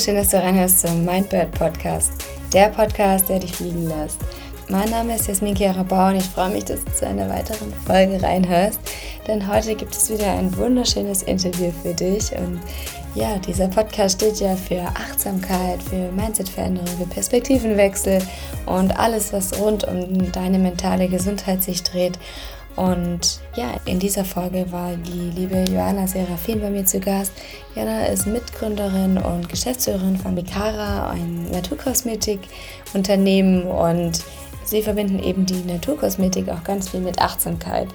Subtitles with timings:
[0.00, 2.12] wunderschön, dass du reinhörst zum Mindbird Podcast,
[2.54, 4.18] der Podcast, der dich fliegen lässt.
[4.70, 5.54] Mein Name ist Jasmin
[5.90, 8.80] Bau und ich freue mich, dass du zu einer weiteren Folge reinhörst,
[9.26, 12.60] denn heute gibt es wieder ein wunderschönes Interview für dich und
[13.14, 18.22] ja, dieser Podcast steht ja für Achtsamkeit, für Mindsetveränderung, für Perspektivenwechsel
[18.64, 22.18] und alles, was rund um deine mentale Gesundheit sich dreht.
[22.76, 27.32] Und ja, in dieser Folge war die liebe Joanna Serafin bei mir zu Gast.
[27.74, 34.24] Joanna ist Mitgründerin und Geschäftsführerin von Mikara, ein Naturkosmetikunternehmen und
[34.64, 37.88] sie verbinden eben die Naturkosmetik auch ganz viel mit Achtsamkeit.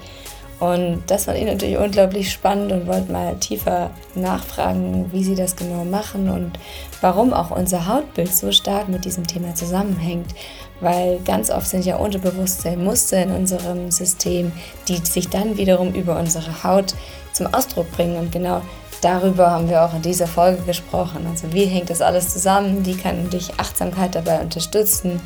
[0.58, 5.54] Und das fand ich natürlich unglaublich spannend und wollte mal tiefer nachfragen, wie sie das
[5.54, 6.58] genau machen und
[7.02, 10.34] warum auch unser Hautbild so stark mit diesem Thema zusammenhängt.
[10.80, 14.52] Weil ganz oft sind ja unterbewusste Muster in unserem System,
[14.88, 16.94] die sich dann wiederum über unsere Haut
[17.32, 18.16] zum Ausdruck bringen.
[18.16, 18.60] Und genau
[19.00, 21.26] darüber haben wir auch in dieser Folge gesprochen.
[21.30, 22.84] Also wie hängt das alles zusammen?
[22.84, 25.20] Wie kann dich Achtsamkeit dabei unterstützen?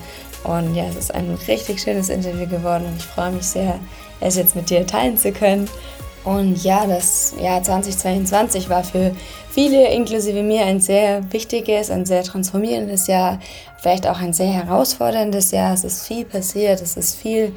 [0.45, 3.79] Und ja, es ist ein richtig schönes Interview geworden und ich freue mich sehr,
[4.21, 5.69] es jetzt mit dir teilen zu können.
[6.25, 9.13] Und ja, das Jahr 2022 war für
[9.51, 13.39] viele, inklusive mir, ein sehr wichtiges, ein sehr transformierendes Jahr,
[13.81, 15.75] vielleicht auch ein sehr herausforderndes Jahr.
[15.75, 17.55] Es ist viel passiert, es ist viel,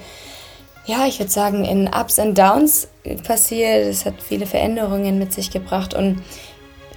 [0.85, 2.87] ja, ich würde sagen, in Ups und Downs
[3.27, 3.87] passiert.
[3.87, 6.21] Es hat viele Veränderungen mit sich gebracht und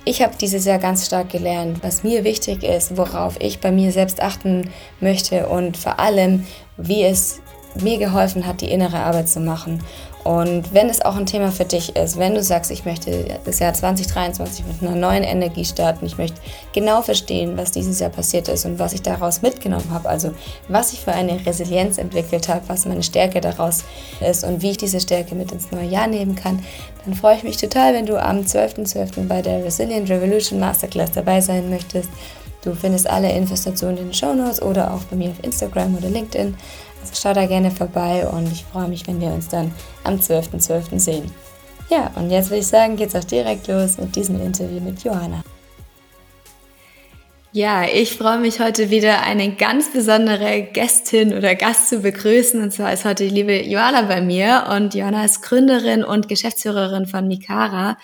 [0.05, 3.91] ich habe dieses Jahr ganz stark gelernt, was mir wichtig ist, worauf ich bei mir
[3.91, 7.41] selbst achten möchte und vor allem, wie es
[7.83, 9.83] mir geholfen hat, die innere Arbeit zu machen.
[10.27, 13.61] Und wenn es auch ein Thema für dich ist, wenn du sagst, ich möchte das
[13.61, 16.41] Jahr 2023 mit einer neuen Energie starten, ich möchte
[16.73, 20.33] genau verstehen, was dieses Jahr passiert ist und was ich daraus mitgenommen habe, also
[20.67, 23.85] was ich für eine Resilienz entwickelt habe, was meine Stärke daraus
[24.21, 26.59] ist und wie ich diese Stärke mit ins neue Jahr nehmen kann,
[27.05, 29.13] dann freue ich mich total, wenn du am 12.12.
[29.15, 29.29] .12.
[29.29, 32.09] bei der Resilient Revolution Masterclass dabei sein möchtest.
[32.63, 35.97] Du findest alle Infos dazu in den Show Notes oder auch bei mir auf Instagram
[35.97, 36.57] oder LinkedIn.
[37.15, 39.73] Schau da gerne vorbei und ich freue mich, wenn wir uns dann
[40.05, 40.91] am 12.12.
[40.91, 40.99] .12.
[40.99, 41.31] sehen.
[41.89, 45.43] Ja, und jetzt würde ich sagen, geht's auch direkt los mit diesem Interview mit Johanna.
[47.57, 52.61] Ja, ich freue mich heute wieder eine ganz besondere Gästin oder Gast zu begrüßen.
[52.61, 54.67] Und zwar ist heute die liebe Johanna bei mir.
[54.77, 57.97] Und Johanna ist Gründerin und Geschäftsführerin von Mikara.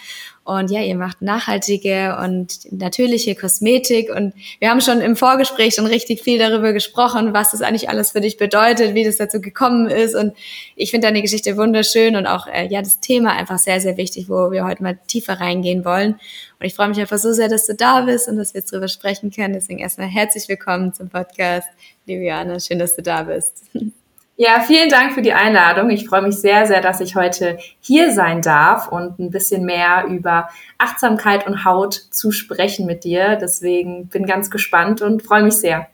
[0.44, 4.10] Und ja, ihr macht nachhaltige und natürliche Kosmetik.
[4.10, 8.10] Und wir haben schon im Vorgespräch schon richtig viel darüber gesprochen, was das eigentlich alles
[8.10, 10.16] für dich bedeutet, wie das dazu gekommen ist.
[10.16, 10.34] Und
[10.74, 14.28] ich finde deine Geschichte wunderschön und auch äh, ja das Thema einfach sehr, sehr wichtig,
[14.28, 16.14] wo wir heute mal tiefer reingehen wollen.
[16.58, 18.72] Und ich freue mich einfach so sehr, dass du da bist und dass wir jetzt
[18.72, 19.54] drüber sprechen können.
[19.54, 21.68] Deswegen erstmal herzlich willkommen zum Podcast.
[22.06, 23.62] Liviana, schön, dass du da bist.
[24.44, 25.88] Ja, vielen Dank für die Einladung.
[25.90, 30.06] Ich freue mich sehr, sehr, dass ich heute hier sein darf und ein bisschen mehr
[30.08, 30.48] über
[30.78, 33.38] Achtsamkeit und Haut zu sprechen mit dir.
[33.40, 35.86] Deswegen bin ganz gespannt und freue mich sehr.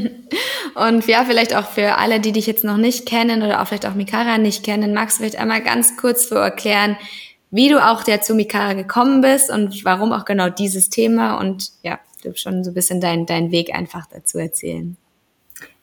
[0.74, 3.86] und ja, vielleicht auch für alle, die dich jetzt noch nicht kennen oder auch vielleicht
[3.86, 6.96] auch Mikara nicht kennen, magst du vielleicht einmal ganz kurz so erklären,
[7.52, 11.70] wie du auch der zu Mikara gekommen bist und warum auch genau dieses Thema und
[11.84, 14.96] ja, du schon so ein bisschen deinen dein Weg einfach dazu erzählen.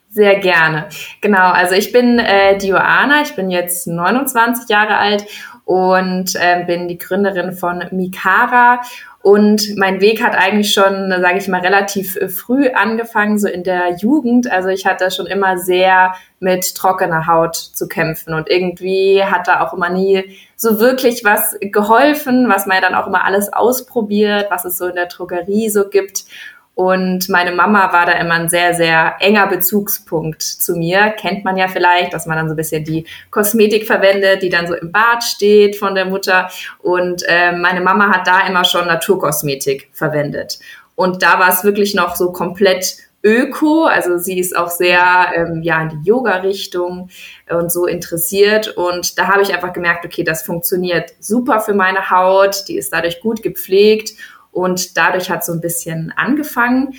[0.10, 0.88] Sehr gerne.
[1.22, 5.26] Genau, also ich bin äh, die Joana, ich bin jetzt 29 Jahre alt
[5.66, 8.82] und äh, bin die Gründerin von Mikara.
[9.26, 13.64] Und mein Weg hat eigentlich schon, sage ich mal, relativ äh, früh angefangen, so in
[13.64, 14.52] der Jugend.
[14.52, 19.62] Also ich hatte schon immer sehr mit trockener Haut zu kämpfen und irgendwie hat da
[19.62, 24.52] auch immer nie so wirklich was geholfen, was man ja dann auch immer alles ausprobiert,
[24.52, 26.26] was es so in der Drogerie so gibt.
[26.76, 31.12] Und meine Mama war da immer ein sehr, sehr enger Bezugspunkt zu mir.
[31.12, 34.68] Kennt man ja vielleicht, dass man dann so ein bisschen die Kosmetik verwendet, die dann
[34.68, 36.50] so im Bad steht von der Mutter.
[36.80, 40.60] Und äh, meine Mama hat da immer schon Naturkosmetik verwendet.
[40.96, 43.86] Und da war es wirklich noch so komplett öko.
[43.86, 47.10] Also sie ist auch sehr ähm, ja in die Yoga-Richtung
[47.50, 48.68] und so interessiert.
[48.76, 52.68] Und da habe ich einfach gemerkt, okay, das funktioniert super für meine Haut.
[52.68, 54.12] Die ist dadurch gut gepflegt
[54.56, 56.94] und dadurch hat so ein bisschen angefangen.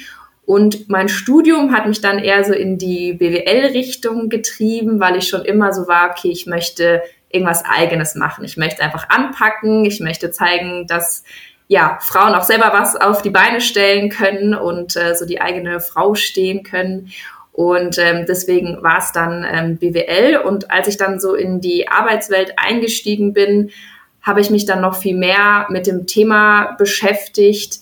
[0.44, 5.43] Und mein Studium hat mich dann eher so in die BWL-Richtung getrieben, weil ich schon
[5.43, 8.44] immer so war, okay, ich möchte irgendwas Eigenes machen.
[8.44, 9.87] Ich möchte einfach anpacken.
[9.87, 11.25] Ich möchte zeigen, dass
[11.67, 15.81] ja, Frauen auch selber was auf die Beine stellen können und äh, so die eigene
[15.81, 17.11] Frau stehen können.
[17.52, 20.43] Und ähm, deswegen war es dann ähm, BWL.
[20.44, 23.70] Und als ich dann so in die Arbeitswelt eingestiegen bin,
[24.26, 27.78] habe ich mich dann noch viel mehr mit dem Thema beschäftigt.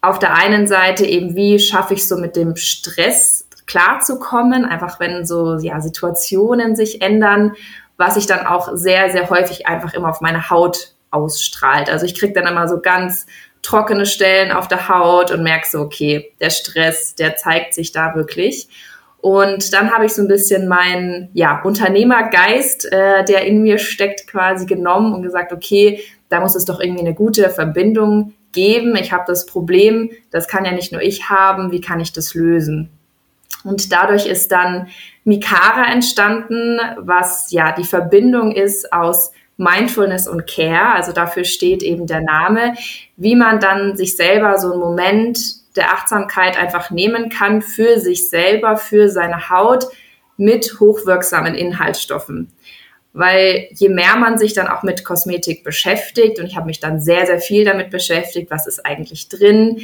[0.00, 5.26] Auf der einen Seite eben, wie schaffe ich so mit dem Stress klarzukommen, einfach wenn
[5.26, 7.54] so ja, Situationen sich ändern,
[7.96, 11.90] was sich dann auch sehr, sehr häufig einfach immer auf meine Haut ausstrahlt.
[11.90, 13.26] Also ich kriege dann immer so ganz
[13.62, 18.14] trockene Stellen auf der Haut und merke so, okay, der Stress, der zeigt sich da
[18.14, 18.68] wirklich.
[19.22, 24.26] Und dann habe ich so ein bisschen meinen ja, Unternehmergeist, äh, der in mir steckt,
[24.26, 28.96] quasi genommen und gesagt, okay, da muss es doch irgendwie eine gute Verbindung geben.
[28.96, 32.34] Ich habe das Problem, das kann ja nicht nur ich haben, wie kann ich das
[32.34, 32.90] lösen?
[33.62, 34.88] Und dadurch ist dann
[35.22, 40.94] Mikara entstanden, was ja die Verbindung ist aus Mindfulness und Care.
[40.94, 42.74] Also dafür steht eben der Name,
[43.16, 48.28] wie man dann sich selber so einen Moment der Achtsamkeit einfach nehmen kann für sich
[48.28, 49.86] selber, für seine Haut
[50.36, 52.52] mit hochwirksamen Inhaltsstoffen.
[53.12, 57.00] Weil je mehr man sich dann auch mit Kosmetik beschäftigt, und ich habe mich dann
[57.00, 59.82] sehr, sehr viel damit beschäftigt, was ist eigentlich drin,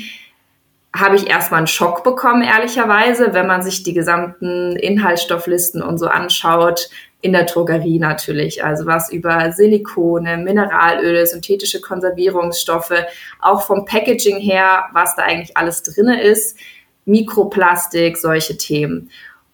[0.94, 6.06] habe ich erstmal einen Schock bekommen, ehrlicherweise, wenn man sich die gesamten Inhaltsstofflisten und so
[6.08, 6.88] anschaut,
[7.20, 8.64] in der Drogerie natürlich.
[8.64, 12.94] Also was über Silikone, Mineralöle, synthetische Konservierungsstoffe,
[13.40, 16.56] auch vom Packaging her, was da eigentlich alles drinne ist,
[17.04, 19.10] Mikroplastik, solche Themen.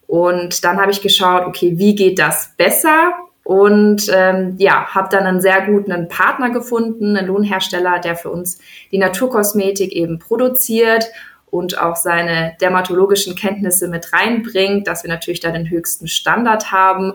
[0.07, 3.13] Und dann habe ich geschaut, okay, wie geht das besser?
[3.43, 8.59] Und ähm, ja, habe dann einen sehr guten Partner gefunden, einen Lohnhersteller, der für uns
[8.91, 11.05] die Naturkosmetik eben produziert
[11.51, 17.13] und auch seine dermatologischen Kenntnisse mit reinbringt, dass wir natürlich da den höchsten Standard haben.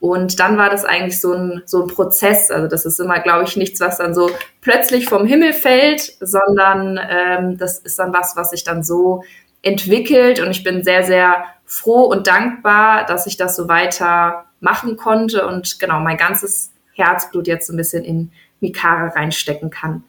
[0.00, 2.50] Und dann war das eigentlich so ein, so ein Prozess.
[2.50, 4.30] Also das ist immer, glaube ich, nichts, was dann so
[4.60, 9.24] plötzlich vom Himmel fällt, sondern ähm, das ist dann was, was sich dann so
[9.62, 10.40] entwickelt.
[10.40, 15.46] Und ich bin sehr, sehr froh und dankbar, dass ich das so weiter machen konnte
[15.46, 18.30] und genau mein ganzes Herzblut jetzt so ein bisschen in
[18.60, 20.04] Mikara reinstecken kann.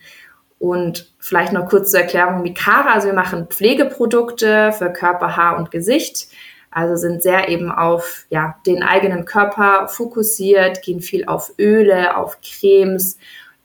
[0.59, 2.93] Und vielleicht noch kurz zur Erklärung Mikara.
[2.93, 6.27] Also wir machen Pflegeprodukte für Körper, Haar und Gesicht.
[6.71, 12.37] Also sind sehr eben auf ja, den eigenen Körper fokussiert, gehen viel auf Öle, auf
[12.41, 13.17] Cremes,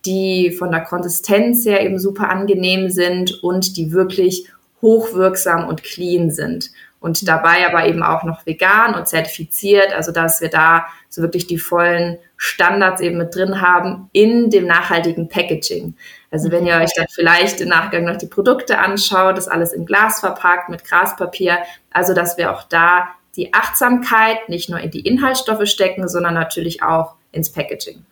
[0.06, 4.49] die von der Konsistenz her eben super angenehm sind und die wirklich
[4.83, 6.71] hochwirksam und clean sind.
[7.05, 11.47] Und dabei aber eben auch noch vegan und zertifiziert, also dass wir da so wirklich
[11.47, 15.95] die vollen Standards eben mit drin haben in dem nachhaltigen Packaging.
[16.31, 19.85] Also wenn ihr euch dann vielleicht im Nachgang noch die Produkte anschaut, ist alles in
[19.85, 21.59] Glas verpackt mit Graspapier.
[21.93, 26.83] Also dass wir auch da die Achtsamkeit nicht nur in die Inhaltsstoffe stecken, sondern natürlich
[26.83, 28.03] auch ins Packaging.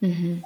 [0.00, 0.42] Mhm.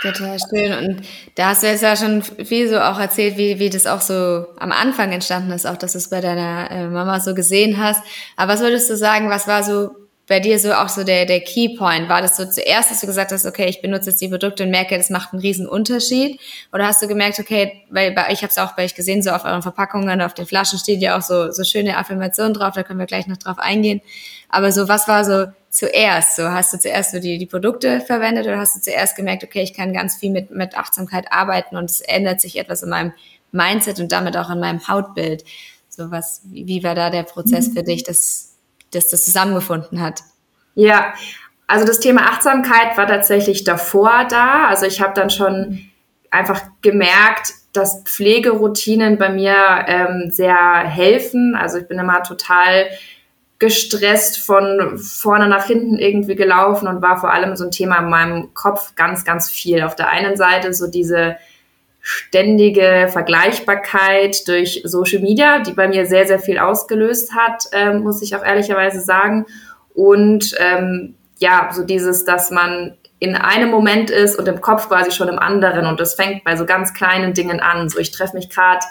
[0.00, 0.72] Total schön.
[0.72, 1.02] Und
[1.34, 4.46] da hast du jetzt ja schon viel so auch erzählt, wie, wie das auch so
[4.58, 8.02] am Anfang entstanden ist, auch dass du es bei deiner äh, Mama so gesehen hast.
[8.36, 9.90] Aber was würdest du sagen, was war so
[10.30, 12.08] bei dir so auch so der, der Keypoint?
[12.08, 14.70] War das so zuerst, dass du gesagt hast, okay, ich benutze jetzt die Produkte und
[14.70, 16.40] merke, das macht einen riesen Unterschied?
[16.72, 19.30] Oder hast du gemerkt, okay, weil bei, ich habe es auch bei euch gesehen, so
[19.30, 22.84] auf euren Verpackungen, auf den Flaschen steht ja auch so, so schöne Affirmationen drauf, da
[22.84, 24.02] können wir gleich noch drauf eingehen.
[24.48, 26.36] Aber so, was war so zuerst?
[26.36, 29.62] So, hast du zuerst so die, die Produkte verwendet oder hast du zuerst gemerkt, okay,
[29.62, 33.12] ich kann ganz viel mit, mit Achtsamkeit arbeiten und es ändert sich etwas in meinem
[33.50, 35.42] Mindset und damit auch in meinem Hautbild?
[35.88, 37.72] So was, wie war da der Prozess mhm.
[37.72, 38.49] für dich, das
[38.92, 40.22] dass das zusammengefunden hat?
[40.74, 41.14] Ja,
[41.66, 44.66] also das Thema Achtsamkeit war tatsächlich davor da.
[44.66, 45.90] Also ich habe dann schon
[46.30, 49.54] einfach gemerkt, dass Pflegeroutinen bei mir
[49.86, 51.54] ähm, sehr helfen.
[51.54, 52.88] Also ich bin immer total
[53.60, 58.08] gestresst von vorne nach hinten irgendwie gelaufen und war vor allem so ein Thema in
[58.08, 59.82] meinem Kopf ganz, ganz viel.
[59.82, 61.36] Auf der einen Seite so diese
[62.10, 68.20] ständige Vergleichbarkeit durch Social Media, die bei mir sehr, sehr viel ausgelöst hat, ähm, muss
[68.20, 69.46] ich auch ehrlicherweise sagen.
[69.94, 75.12] Und ähm, ja, so dieses, dass man in einem Moment ist und im Kopf quasi
[75.12, 75.86] schon im anderen.
[75.86, 77.88] Und das fängt bei so ganz kleinen Dingen an.
[77.88, 78.84] So, ich treffe mich gerade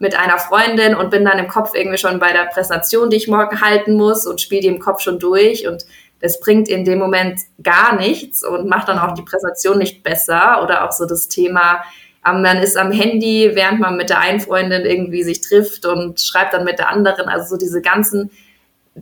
[0.00, 3.28] mit einer Freundin und bin dann im Kopf irgendwie schon bei der Präsentation, die ich
[3.28, 5.68] morgen halten muss und spiele die im Kopf schon durch.
[5.68, 5.84] Und
[6.20, 10.60] das bringt in dem Moment gar nichts und macht dann auch die Präsentation nicht besser.
[10.62, 11.84] Oder auch so das Thema,
[12.24, 16.54] man ist am Handy, während man mit der einen Freundin irgendwie sich trifft und schreibt
[16.54, 17.28] dann mit der anderen.
[17.28, 18.30] Also so diese ganzen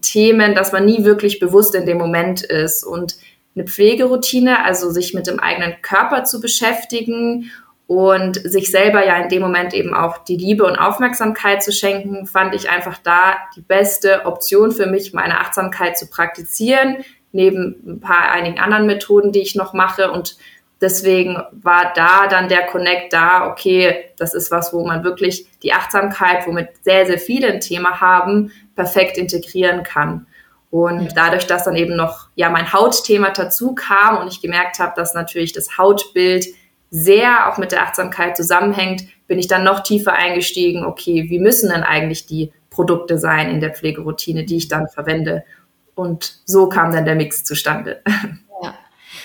[0.00, 2.84] Themen, dass man nie wirklich bewusst in dem Moment ist.
[2.84, 3.16] Und
[3.54, 7.50] eine Pflegeroutine, also sich mit dem eigenen Körper zu beschäftigen
[7.86, 12.26] und sich selber ja in dem Moment eben auch die Liebe und Aufmerksamkeit zu schenken,
[12.26, 16.98] fand ich einfach da die beste Option für mich, meine Achtsamkeit zu praktizieren,
[17.32, 20.36] neben ein paar einigen anderen Methoden, die ich noch mache und
[20.82, 25.72] Deswegen war da dann der Connect da, okay, das ist was, wo man wirklich die
[25.72, 30.26] Achtsamkeit, womit sehr, sehr viele ein Thema haben, perfekt integrieren kann.
[30.70, 34.94] Und dadurch, dass dann eben noch ja mein Hautthema dazu kam und ich gemerkt habe,
[34.96, 36.46] dass natürlich das Hautbild
[36.90, 41.70] sehr auch mit der Achtsamkeit zusammenhängt, bin ich dann noch tiefer eingestiegen, okay, wie müssen
[41.70, 45.44] denn eigentlich die Produkte sein in der Pflegeroutine, die ich dann verwende?
[45.94, 48.02] Und so kam dann der Mix zustande.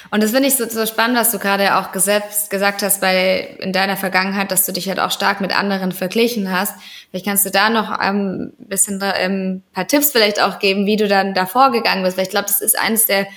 [0.09, 3.57] Und das finde ich so, so spannend, was du gerade auch gesetzt, gesagt hast bei
[3.59, 6.75] in deiner Vergangenheit, dass du dich halt auch stark mit anderen verglichen hast.
[7.09, 10.97] Vielleicht kannst du da noch ein bisschen ähm, ein paar Tipps vielleicht auch geben, wie
[10.97, 12.17] du dann davor gegangen bist.
[12.17, 13.27] Weil ich glaube, das ist eines der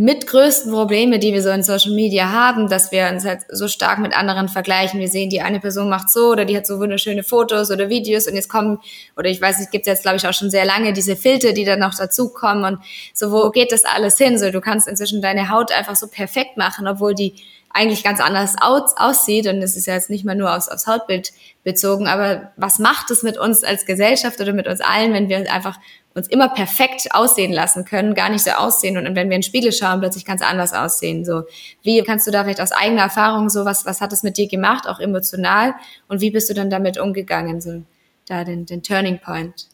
[0.00, 3.66] mit größten Probleme, die wir so in Social Media haben, dass wir uns halt so
[3.66, 5.00] stark mit anderen vergleichen.
[5.00, 8.28] Wir sehen, die eine Person macht so oder die hat so wunderschöne Fotos oder Videos
[8.28, 8.78] und jetzt kommen,
[9.16, 11.64] oder ich weiß nicht, gibt jetzt, glaube ich, auch schon sehr lange diese Filter, die
[11.64, 12.78] dann noch dazukommen und
[13.12, 14.38] so, wo geht das alles hin?
[14.38, 17.34] So, du kannst inzwischen deine Haut einfach so perfekt machen, obwohl die
[17.70, 20.86] eigentlich ganz anders aus, aussieht und es ist ja jetzt nicht mal nur aufs, aufs
[20.86, 21.32] Hautbild
[21.64, 25.52] bezogen, aber was macht es mit uns als Gesellschaft oder mit uns allen, wenn wir
[25.52, 25.76] einfach
[26.18, 29.42] uns immer perfekt aussehen lassen können, gar nicht so aussehen und wenn wir in den
[29.42, 31.24] Spiegel schauen, plötzlich ganz anders aussehen.
[31.24, 31.44] So,
[31.82, 34.48] wie kannst du da vielleicht aus eigener Erfahrung so was, was hat es mit dir
[34.48, 35.74] gemacht, auch emotional
[36.08, 37.82] und wie bist du dann damit umgegangen, so
[38.26, 39.68] da den, den Turning Point?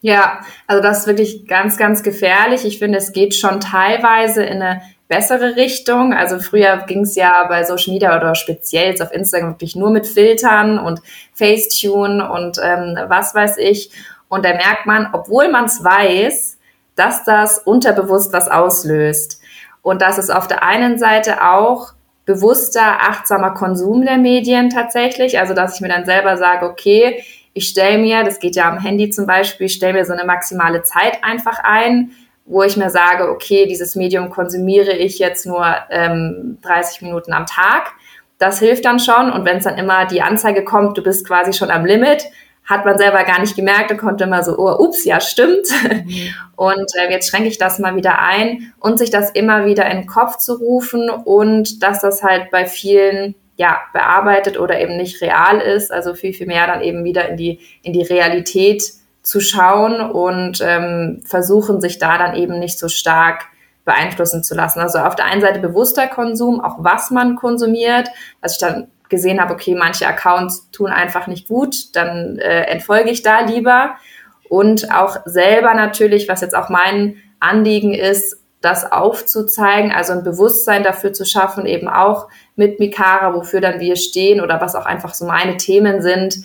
[0.00, 2.66] Ja, also das ist wirklich ganz, ganz gefährlich.
[2.66, 6.12] Ich finde, es geht schon teilweise in eine bessere Richtung.
[6.12, 9.90] Also früher ging es ja bei Social Media oder speziell jetzt auf Instagram wirklich nur
[9.90, 11.00] mit Filtern und
[11.32, 13.92] Facetune und ähm, was weiß ich.
[14.34, 16.58] Und da merkt man, obwohl man es weiß,
[16.96, 19.40] dass das unterbewusst was auslöst.
[19.80, 21.92] Und dass es auf der einen Seite auch
[22.24, 25.38] bewusster, achtsamer Konsum der Medien tatsächlich.
[25.38, 27.22] Also, dass ich mir dann selber sage, okay,
[27.52, 30.24] ich stelle mir, das geht ja am Handy zum Beispiel, ich stelle mir so eine
[30.24, 32.10] maximale Zeit einfach ein,
[32.44, 37.46] wo ich mir sage, okay, dieses Medium konsumiere ich jetzt nur ähm, 30 Minuten am
[37.46, 37.92] Tag.
[38.38, 39.30] Das hilft dann schon.
[39.30, 42.24] Und wenn es dann immer die Anzeige kommt, du bist quasi schon am Limit,
[42.64, 45.66] hat man selber gar nicht gemerkt und konnte immer so, oh, ups, ja, stimmt.
[45.82, 46.34] Mhm.
[46.56, 50.02] Und äh, jetzt schränke ich das mal wieder ein und sich das immer wieder in
[50.02, 55.20] den Kopf zu rufen und dass das halt bei vielen ja, bearbeitet oder eben nicht
[55.20, 58.84] real ist, also viel, viel mehr dann eben wieder in die, in die Realität
[59.22, 63.46] zu schauen und ähm, versuchen, sich da dann eben nicht so stark
[63.84, 64.80] beeinflussen zu lassen.
[64.80, 68.08] Also auf der einen Seite bewusster Konsum, auch was man konsumiert,
[68.40, 73.10] was ich dann gesehen habe, okay, manche Accounts tun einfach nicht gut, dann äh, entfolge
[73.10, 73.96] ich da lieber.
[74.48, 80.82] Und auch selber natürlich, was jetzt auch mein Anliegen ist, das aufzuzeigen, also ein Bewusstsein
[80.82, 85.12] dafür zu schaffen, eben auch mit Mikara, wofür dann wir stehen oder was auch einfach
[85.12, 86.36] so meine Themen sind,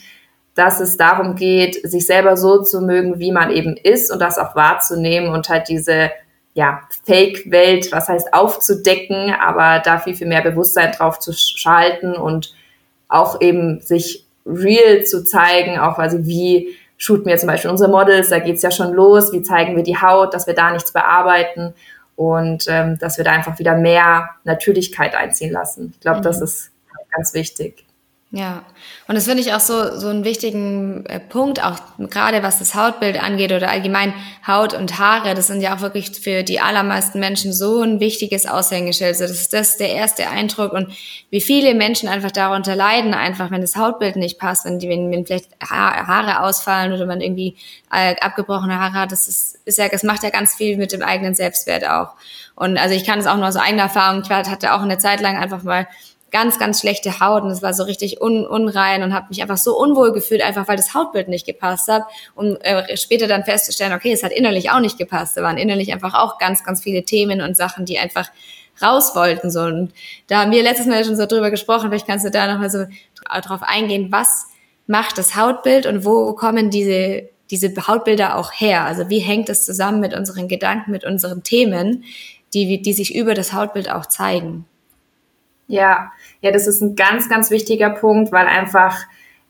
[0.54, 4.38] dass es darum geht, sich selber so zu mögen, wie man eben ist und das
[4.38, 6.12] auch wahrzunehmen und halt diese
[6.54, 12.54] ja, Fake-Welt, was heißt aufzudecken, aber da viel, viel mehr Bewusstsein drauf zu schalten und
[13.08, 18.30] auch eben sich real zu zeigen, auch quasi wie shooten wir zum Beispiel unsere Models,
[18.30, 21.74] da geht's ja schon los, wie zeigen wir die Haut, dass wir da nichts bearbeiten
[22.16, 25.94] und ähm, dass wir da einfach wieder mehr Natürlichkeit einziehen lassen.
[25.94, 26.24] Ich glaube, mhm.
[26.24, 26.72] das ist
[27.12, 27.86] ganz wichtig.
[28.32, 28.64] Ja,
[29.08, 32.76] und das finde ich auch so, so einen wichtigen äh, Punkt, auch gerade was das
[32.76, 34.14] Hautbild angeht oder allgemein
[34.46, 38.46] Haut und Haare, das sind ja auch wirklich für die allermeisten Menschen so ein wichtiges
[38.46, 39.10] Aushängeschild.
[39.10, 40.94] Also das ist das der erste Eindruck und
[41.32, 45.10] wie viele Menschen einfach darunter leiden, einfach wenn das Hautbild nicht passt, wenn, die, wenn,
[45.10, 47.58] wenn vielleicht Haare ausfallen oder man irgendwie
[47.92, 51.02] äh, abgebrochene Haare hat, das ist, ist ja, das macht ja ganz viel mit dem
[51.02, 52.10] eigenen Selbstwert auch.
[52.54, 55.20] Und also ich kann es auch nur aus eigener Erfahrung, ich hatte auch eine Zeit
[55.20, 55.88] lang einfach mal
[56.32, 59.58] ganz, ganz schlechte Haut und es war so richtig un unrein und habe mich einfach
[59.58, 62.04] so unwohl gefühlt, einfach weil das Hautbild nicht gepasst hat.
[62.36, 65.38] Und äh, später dann festzustellen, okay, es hat innerlich auch nicht gepasst.
[65.38, 68.30] Da waren innerlich einfach auch ganz, ganz viele Themen und Sachen, die einfach
[68.82, 69.52] raus wollten.
[69.52, 69.62] So.
[69.62, 69.94] Und
[70.28, 72.86] da haben wir letztes Mal schon so drüber gesprochen, vielleicht kannst du da nochmal so
[73.42, 74.48] drauf eingehen, was
[74.88, 78.86] macht das Hautbild und wo kommen diese, diese Hautbilder auch her?
[78.86, 82.04] Also wie hängt das zusammen mit unseren Gedanken, mit unseren Themen,
[82.54, 84.66] die, die sich über das Hautbild auch zeigen?
[85.68, 88.98] Ja, ja, das ist ein ganz, ganz wichtiger Punkt, weil einfach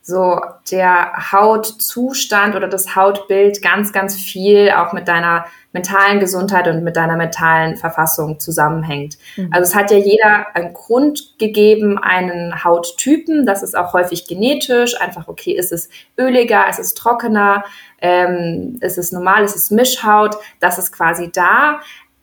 [0.02, 6.82] so der Hautzustand oder das Hautbild ganz, ganz viel auch mit deiner mentalen Gesundheit und
[6.82, 9.18] mit deiner mentalen Verfassung zusammenhängt.
[9.36, 9.50] Mhm.
[9.52, 13.46] Also es hat ja jeder einen Grund gegeben, einen Hauttypen.
[13.46, 15.00] Das ist auch häufig genetisch.
[15.00, 17.64] Einfach, okay, ist es öliger, ist es trockener,
[18.00, 20.36] ähm, ist es normal, ist es Mischhaut.
[20.58, 21.80] Das ist quasi da.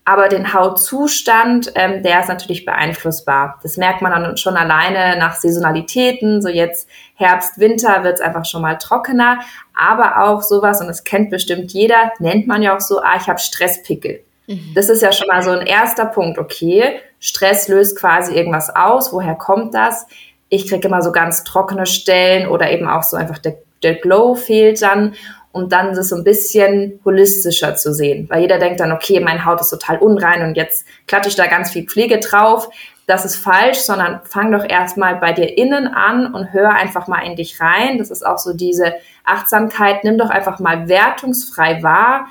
[0.10, 3.60] Aber den Hautzustand, ähm, der ist natürlich beeinflussbar.
[3.62, 6.42] Das merkt man dann schon alleine nach Saisonalitäten.
[6.42, 9.40] So jetzt Herbst, Winter wird es einfach schon mal trockener.
[9.74, 13.28] Aber auch sowas, und das kennt bestimmt jeder, nennt man ja auch so, ah, ich
[13.28, 14.22] habe Stresspickel.
[14.48, 14.72] Mhm.
[14.76, 16.40] Das ist ja schon mal so ein erster Punkt.
[16.40, 19.12] Okay, Stress löst quasi irgendwas aus.
[19.12, 20.08] Woher kommt das?
[20.48, 24.36] Ich kriege immer so ganz trockene Stellen oder eben auch so einfach der, der Glow
[24.36, 25.16] fehlt dann
[25.58, 28.30] um dann das so ein bisschen holistischer zu sehen.
[28.30, 31.48] Weil jeder denkt dann, okay, meine Haut ist total unrein und jetzt klatsche ich da
[31.48, 32.70] ganz viel Pflege drauf.
[33.08, 37.22] Das ist falsch, sondern fang doch erstmal bei dir innen an und hör einfach mal
[37.22, 37.98] in dich rein.
[37.98, 40.04] Das ist auch so diese Achtsamkeit.
[40.04, 42.28] Nimm doch einfach mal wertungsfrei wahr,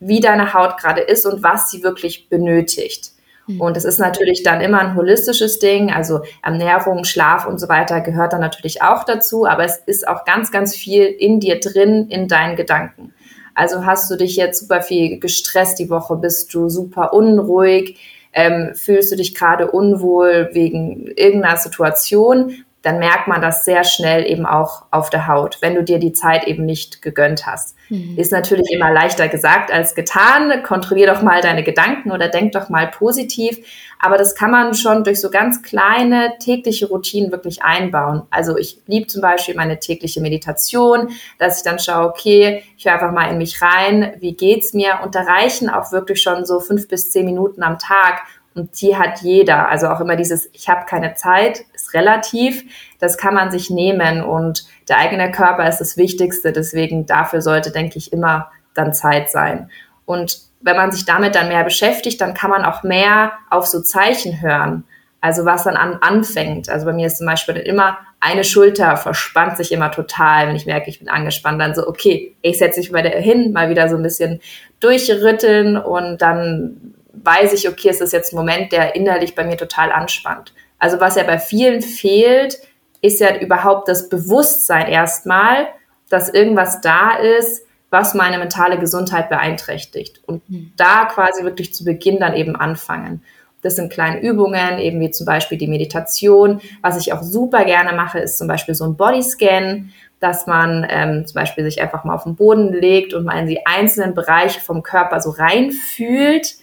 [0.00, 3.12] wie deine Haut gerade ist und was sie wirklich benötigt.
[3.48, 3.60] Mhm.
[3.60, 8.00] Und es ist natürlich dann immer ein holistisches Ding, also Ernährung, Schlaf und so weiter
[8.00, 12.08] gehört dann natürlich auch dazu, aber es ist auch ganz, ganz viel in dir drin,
[12.08, 13.12] in deinen Gedanken.
[13.54, 17.98] Also hast du dich jetzt super viel gestresst die Woche, bist du super unruhig,
[18.32, 22.52] ähm, fühlst du dich gerade unwohl wegen irgendeiner Situation,
[22.82, 26.12] dann merkt man das sehr schnell eben auch auf der Haut, wenn du dir die
[26.12, 27.74] Zeit eben nicht gegönnt hast.
[27.88, 28.18] Mhm.
[28.18, 30.62] Ist natürlich immer leichter gesagt als getan.
[30.62, 33.58] Kontrollier doch mal deine Gedanken oder denk doch mal positiv.
[33.98, 38.22] Aber das kann man schon durch so ganz kleine tägliche Routinen wirklich einbauen.
[38.30, 42.94] Also ich liebe zum Beispiel meine tägliche Meditation, dass ich dann schaue, okay, ich höre
[42.94, 45.00] einfach mal in mich rein, wie geht's mir?
[45.02, 48.22] Und da reichen auch wirklich schon so fünf bis zehn Minuten am Tag,
[48.58, 49.68] und die hat jeder.
[49.68, 52.64] Also auch immer dieses, ich habe keine Zeit, ist relativ.
[52.98, 56.52] Das kann man sich nehmen und der eigene Körper ist das Wichtigste.
[56.52, 59.70] Deswegen dafür sollte, denke ich, immer dann Zeit sein.
[60.04, 63.80] Und wenn man sich damit dann mehr beschäftigt, dann kann man auch mehr auf so
[63.80, 64.84] Zeichen hören.
[65.20, 66.68] Also was dann an, anfängt.
[66.68, 70.66] Also bei mir ist zum Beispiel immer eine Schulter verspannt sich immer total, wenn ich
[70.66, 73.96] merke, ich bin angespannt, dann so, okay, ich setze mich mal hin, mal wieder so
[73.96, 74.40] ein bisschen
[74.80, 76.94] durchrütteln und dann
[77.24, 80.52] weiß ich, okay, es ist jetzt ein Moment, der innerlich bei mir total anspannt.
[80.78, 82.58] Also was ja bei vielen fehlt,
[83.00, 85.68] ist ja überhaupt das Bewusstsein erstmal,
[86.08, 90.20] dass irgendwas da ist, was meine mentale Gesundheit beeinträchtigt.
[90.26, 90.72] Und mhm.
[90.76, 93.22] da quasi wirklich zu Beginn dann eben anfangen.
[93.62, 96.60] Das sind kleine Übungen, eben wie zum Beispiel die Meditation.
[96.80, 101.26] Was ich auch super gerne mache, ist zum Beispiel so ein Bodyscan, dass man ähm,
[101.26, 104.60] zum Beispiel sich einfach mal auf den Boden legt und mal in die einzelnen Bereiche
[104.60, 106.56] vom Körper so reinfühlt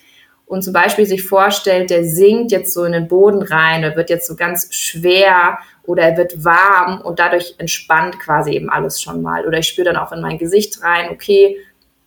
[0.45, 4.09] und zum Beispiel sich vorstellt, der sinkt jetzt so in den Boden rein, er wird
[4.09, 9.21] jetzt so ganz schwer oder er wird warm und dadurch entspannt quasi eben alles schon
[9.21, 9.47] mal.
[9.47, 11.57] Oder ich spüre dann auch in mein Gesicht rein, okay,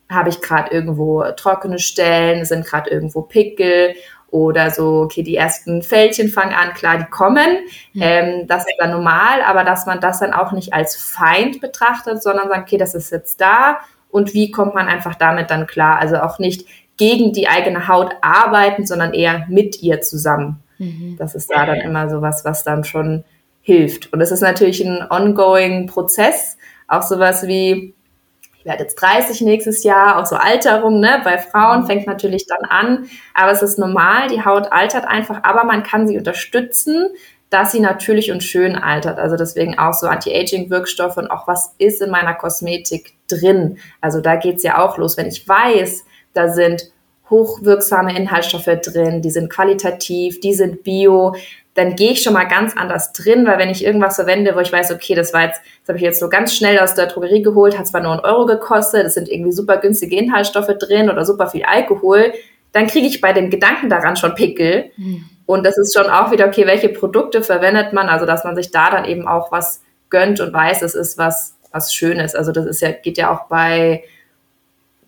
[0.09, 3.93] habe ich gerade irgendwo trockene Stellen, sind gerade irgendwo Pickel
[4.31, 7.59] oder so, okay, die ersten Fältchen fangen an, klar, die kommen.
[7.93, 8.01] Mhm.
[8.01, 12.23] Ähm, das ist dann normal, aber dass man das dann auch nicht als Feind betrachtet,
[12.23, 15.99] sondern sagt, okay, das ist jetzt da und wie kommt man einfach damit dann klar?
[15.99, 16.67] Also auch nicht
[16.99, 20.61] gegen die eigene Haut arbeiten, sondern eher mit ihr zusammen.
[20.77, 21.15] Mhm.
[21.17, 23.23] Das ist da dann immer so was, was dann schon
[23.61, 24.11] hilft.
[24.13, 26.57] Und es ist natürlich ein ongoing Prozess,
[26.87, 27.95] auch sowas wie,
[28.57, 32.69] ich werde jetzt 30 nächstes Jahr, auch so Alterung, ne, bei Frauen fängt natürlich dann
[32.69, 37.07] an, aber es ist normal, die Haut altert einfach, aber man kann sie unterstützen,
[37.49, 39.19] dass sie natürlich und schön altert.
[39.19, 43.77] Also deswegen auch so Anti-Aging-Wirkstoffe und auch was ist in meiner Kosmetik drin.
[44.01, 45.17] Also da geht's ja auch los.
[45.17, 46.91] Wenn ich weiß, da sind
[47.29, 51.35] hochwirksame Inhaltsstoffe drin, die sind qualitativ, die sind bio,
[51.75, 54.71] dann gehe ich schon mal ganz anders drin, weil wenn ich irgendwas verwende, wo ich
[54.71, 57.41] weiß, okay, das war jetzt, das habe ich jetzt so ganz schnell aus der Drogerie
[57.41, 61.23] geholt, hat zwar nur einen Euro gekostet, es sind irgendwie super günstige Inhaltsstoffe drin oder
[61.23, 62.33] super viel Alkohol,
[62.71, 64.91] dann kriege ich bei dem Gedanken daran schon Pickel.
[64.97, 65.25] Mhm.
[65.45, 68.71] Und das ist schon auch wieder, okay, welche Produkte verwendet man, also dass man sich
[68.71, 72.35] da dann eben auch was gönnt und weiß, es ist was, was Schönes.
[72.35, 74.03] Also das ist ja, geht ja auch bei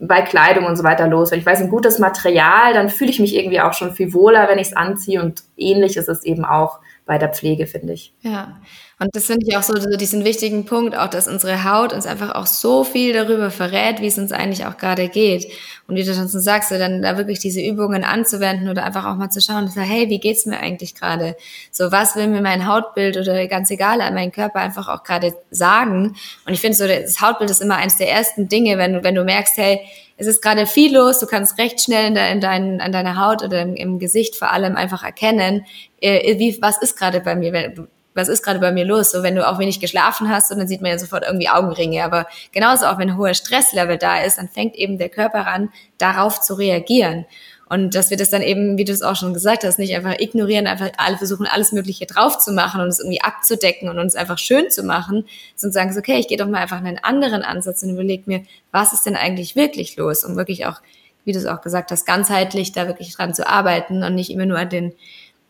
[0.02, 1.32] bei Kleidung und so weiter los.
[1.32, 4.48] Wenn ich weiß, ein gutes Material, dann fühle ich mich irgendwie auch schon viel wohler,
[4.50, 5.22] wenn ich es anziehe.
[5.22, 8.14] Und ähnlich ist es eben auch bei der Pflege, finde ich.
[8.22, 8.60] Ja,
[9.02, 12.06] und das finde ich auch so, so diesen wichtigen Punkt, auch dass unsere Haut uns
[12.06, 15.48] einfach auch so viel darüber verrät, wie es uns eigentlich auch gerade geht.
[15.88, 19.16] Und wie du schon sagst, so dann da wirklich diese Übungen anzuwenden oder einfach auch
[19.16, 21.36] mal zu schauen, so, hey, wie geht's mir eigentlich gerade?
[21.72, 25.34] So, was will mir mein Hautbild oder ganz egal an meinem Körper einfach auch gerade
[25.50, 26.16] sagen?
[26.46, 29.16] Und ich finde so, das Hautbild ist immer eines der ersten Dinge, wenn du, wenn
[29.16, 29.80] du merkst, hey,
[30.18, 33.20] es ist gerade viel los, du kannst recht schnell in, de, in dein, an deiner
[33.20, 35.66] Haut oder im, im, Gesicht vor allem einfach erkennen,
[36.00, 39.12] äh, wie, was ist gerade bei mir, wenn was ist gerade bei mir los?
[39.12, 42.04] So, wenn du auch wenig geschlafen hast, und dann sieht man ja sofort irgendwie Augenringe.
[42.04, 45.70] Aber genauso auch, wenn ein hoher Stresslevel da ist, dann fängt eben der Körper an,
[45.98, 47.26] darauf zu reagieren.
[47.72, 50.20] Und dass wir das dann eben, wie du es auch schon gesagt hast, nicht einfach
[50.20, 54.18] ignorieren, einfach alle versuchen, alles Mögliche drauf zu machen und es irgendwie abzudecken und uns
[54.18, 57.82] einfach schön zu machen, sondern sagen, okay, ich gehe doch mal einfach einen anderen Ansatz
[57.82, 58.44] und überlege mir,
[58.74, 60.82] was ist denn eigentlich wirklich los, um wirklich auch,
[61.24, 64.46] wie du es auch gesagt hast, ganzheitlich da wirklich dran zu arbeiten und nicht immer
[64.46, 64.92] nur an den,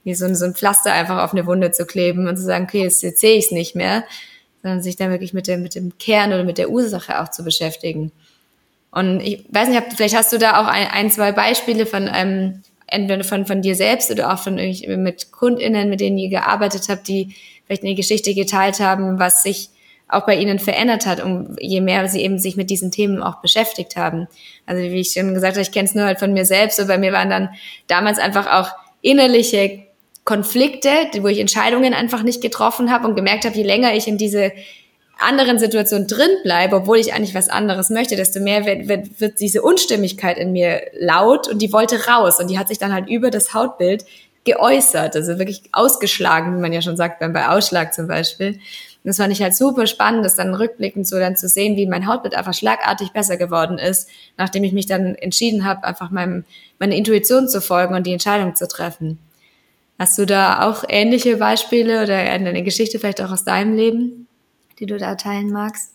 [0.03, 2.83] wie so, so ein Pflaster einfach auf eine Wunde zu kleben und zu sagen, okay,
[2.83, 4.03] jetzt, jetzt sehe ich es nicht mehr,
[4.61, 7.43] sondern sich dann wirklich mit dem, mit dem Kern oder mit der Ursache auch zu
[7.43, 8.11] beschäftigen.
[8.91, 12.61] Und ich weiß nicht, vielleicht hast du da auch ein, ein zwei Beispiele von einem,
[12.87, 17.07] entweder von, von dir selbst oder auch von mit KundInnen, mit denen ihr gearbeitet habt,
[17.07, 17.35] die
[17.65, 19.69] vielleicht eine Geschichte geteilt haben, was sich
[20.09, 23.41] auch bei ihnen verändert hat, um je mehr sie eben sich mit diesen Themen auch
[23.41, 24.27] beschäftigt haben.
[24.65, 26.87] Also wie ich schon gesagt habe, ich kenne es nur halt von mir selbst, und
[26.87, 27.49] bei mir waren dann
[27.87, 29.83] damals einfach auch innerliche
[30.23, 30.89] Konflikte,
[31.21, 34.51] wo ich Entscheidungen einfach nicht getroffen habe und gemerkt habe, je länger ich in diese
[35.21, 39.39] anderen Situation drin bleibe, obwohl ich eigentlich was anderes möchte, desto mehr wird, wird, wird
[39.39, 42.39] diese Unstimmigkeit in mir laut und die wollte raus.
[42.39, 44.05] Und die hat sich dann halt über das Hautbild
[44.43, 48.53] geäußert, also wirklich ausgeschlagen, wie man ja schon sagt, bei Ausschlag zum Beispiel.
[49.03, 51.87] Und das fand ich halt super spannend, das dann rückblickend so dann zu sehen, wie
[51.87, 56.45] mein Hautbild einfach schlagartig besser geworden ist, nachdem ich mich dann entschieden habe, einfach meinem,
[56.79, 59.19] meiner Intuition zu folgen und die Entscheidung zu treffen.
[60.01, 64.27] Hast du da auch ähnliche Beispiele oder eine Geschichte vielleicht auch aus deinem Leben,
[64.79, 65.93] die du da teilen magst?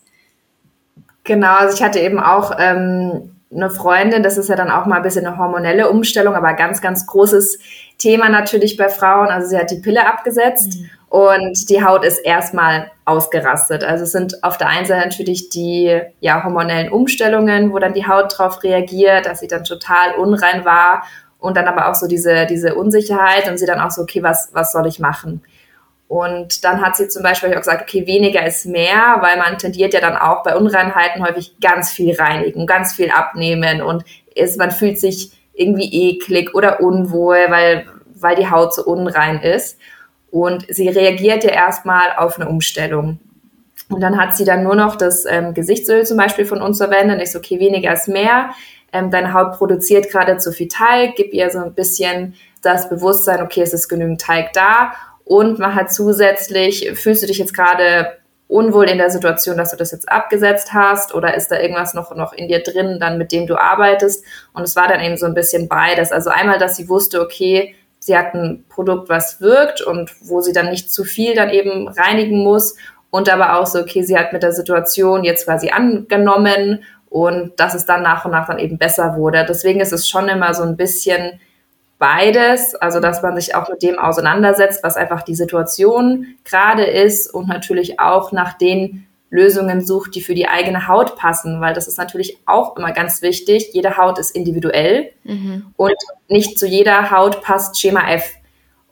[1.25, 4.95] Genau, also ich hatte eben auch ähm, eine Freundin, das ist ja dann auch mal
[4.95, 7.59] ein bisschen eine hormonelle Umstellung, aber ganz, ganz großes
[7.97, 9.27] Thema natürlich bei Frauen.
[9.27, 10.89] Also sie hat die Pille abgesetzt mhm.
[11.09, 13.83] und die Haut ist erstmal ausgerastet.
[13.83, 18.07] Also es sind auf der einen Seite natürlich die ja, hormonellen Umstellungen, wo dann die
[18.07, 21.03] Haut drauf reagiert, dass sie dann total unrein war
[21.39, 24.49] und dann aber auch so diese, diese Unsicherheit und sie dann auch so, okay, was,
[24.53, 25.41] was soll ich machen?
[26.07, 29.93] Und dann hat sie zum Beispiel auch gesagt, okay, weniger ist mehr, weil man tendiert
[29.93, 34.71] ja dann auch bei Unreinheiten häufig ganz viel reinigen, ganz viel abnehmen und ist, man
[34.71, 39.77] fühlt sich irgendwie eklig oder unwohl, weil, weil die Haut so unrein ist.
[40.31, 43.19] Und sie reagiert ja erstmal auf eine Umstellung.
[43.89, 47.21] Und dann hat sie dann nur noch das ähm, Gesichtsöl zum Beispiel von uns verwendet.
[47.21, 48.51] Ich so, okay, weniger ist mehr.
[48.93, 53.41] Ähm, deine Haut produziert gerade zu viel Teig, gib ihr so ein bisschen das Bewusstsein,
[53.41, 54.93] okay, es ist genügend Teig da
[55.25, 59.77] und man hat zusätzlich, fühlst du dich jetzt gerade unwohl in der Situation, dass du
[59.77, 63.33] das jetzt abgesetzt hast oder ist da irgendwas noch, noch in dir drin, dann mit
[63.33, 64.23] dem du arbeitest?
[64.53, 66.13] Und es war dann eben so ein bisschen beides.
[66.13, 70.53] Also einmal, dass sie wusste, okay, sie hat ein Produkt, was wirkt und wo sie
[70.53, 72.75] dann nicht zu viel dann eben reinigen muss
[73.09, 77.73] und aber auch so, okay, sie hat mit der Situation jetzt quasi angenommen und dass
[77.73, 79.45] es dann nach und nach dann eben besser wurde.
[79.47, 81.39] Deswegen ist es schon immer so ein bisschen
[81.99, 87.33] beides, also dass man sich auch mit dem auseinandersetzt, was einfach die Situation gerade ist
[87.33, 91.87] und natürlich auch nach den Lösungen sucht, die für die eigene Haut passen, weil das
[91.87, 93.71] ist natürlich auch immer ganz wichtig.
[93.73, 95.65] Jede Haut ist individuell mhm.
[95.75, 95.95] und
[96.29, 98.31] nicht zu jeder Haut passt Schema F.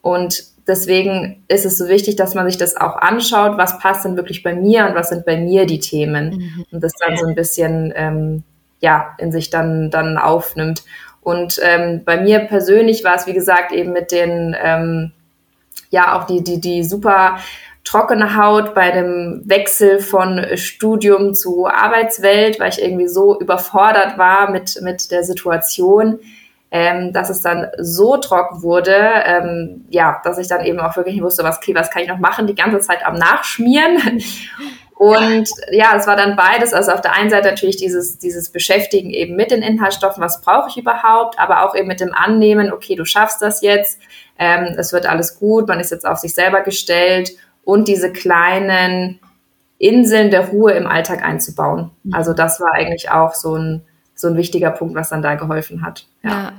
[0.01, 4.17] Und deswegen ist es so wichtig, dass man sich das auch anschaut, was passt denn
[4.17, 6.65] wirklich bei mir und was sind bei mir die Themen mhm.
[6.71, 8.43] und das dann so ein bisschen ähm,
[8.79, 10.83] ja in sich dann dann aufnimmt.
[11.25, 15.11] Und ähm, bei mir persönlich war es, wie gesagt, eben mit den, ähm,
[15.89, 17.39] ja, auch die, die, die super
[17.83, 24.51] trockene Haut bei dem Wechsel von Studium zu Arbeitswelt, weil ich irgendwie so überfordert war
[24.51, 26.19] mit, mit der Situation,
[26.77, 31.15] ähm, dass es dann so trocken wurde, ähm, ja, dass ich dann eben auch wirklich
[31.15, 33.97] nicht wusste, was, okay, was kann ich noch machen, die ganze Zeit am Nachschmieren.
[34.95, 36.73] Und ja, es war dann beides.
[36.73, 40.67] Also auf der einen Seite natürlich dieses, dieses Beschäftigen eben mit den Inhaltsstoffen, was brauche
[40.67, 44.01] ich überhaupt, aber auch eben mit dem Annehmen, okay, du schaffst das jetzt,
[44.37, 47.31] ähm, es wird alles gut, man ist jetzt auf sich selber gestellt
[47.63, 49.21] und diese kleinen
[49.77, 51.91] Inseln der Ruhe im Alltag einzubauen.
[52.03, 52.13] Mhm.
[52.13, 53.85] Also das war eigentlich auch so ein,
[54.15, 56.05] so ein wichtiger Punkt, was dann da geholfen hat.
[56.23, 56.29] ja.
[56.29, 56.53] ja.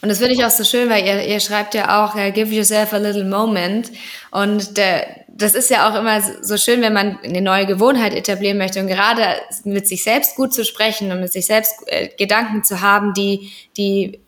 [0.00, 2.92] Und das finde ich auch so schön, weil ihr, ihr schreibt ja auch, give yourself
[2.92, 3.90] a little moment.
[4.30, 8.58] Und der, das ist ja auch immer so schön, wenn man eine neue Gewohnheit etablieren
[8.58, 9.24] möchte und gerade
[9.64, 13.50] mit sich selbst gut zu sprechen und mit sich selbst äh, Gedanken zu haben, die,
[13.76, 14.20] die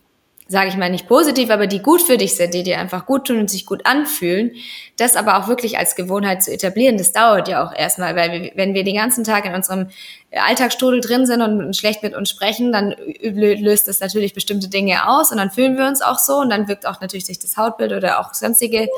[0.46, 3.26] sage ich mal nicht positiv, aber die gut für dich sind, die dir einfach gut
[3.26, 4.52] tun und sich gut anfühlen,
[4.98, 8.52] das aber auch wirklich als Gewohnheit zu etablieren, das dauert ja auch erstmal, weil wir,
[8.54, 9.88] wenn wir den ganzen Tag in unserem
[10.30, 15.30] Alltagsstrudel drin sind und schlecht mit uns sprechen, dann löst das natürlich bestimmte Dinge aus
[15.30, 17.92] und dann fühlen wir uns auch so und dann wirkt auch natürlich sich das Hautbild
[17.92, 18.88] oder auch sonstige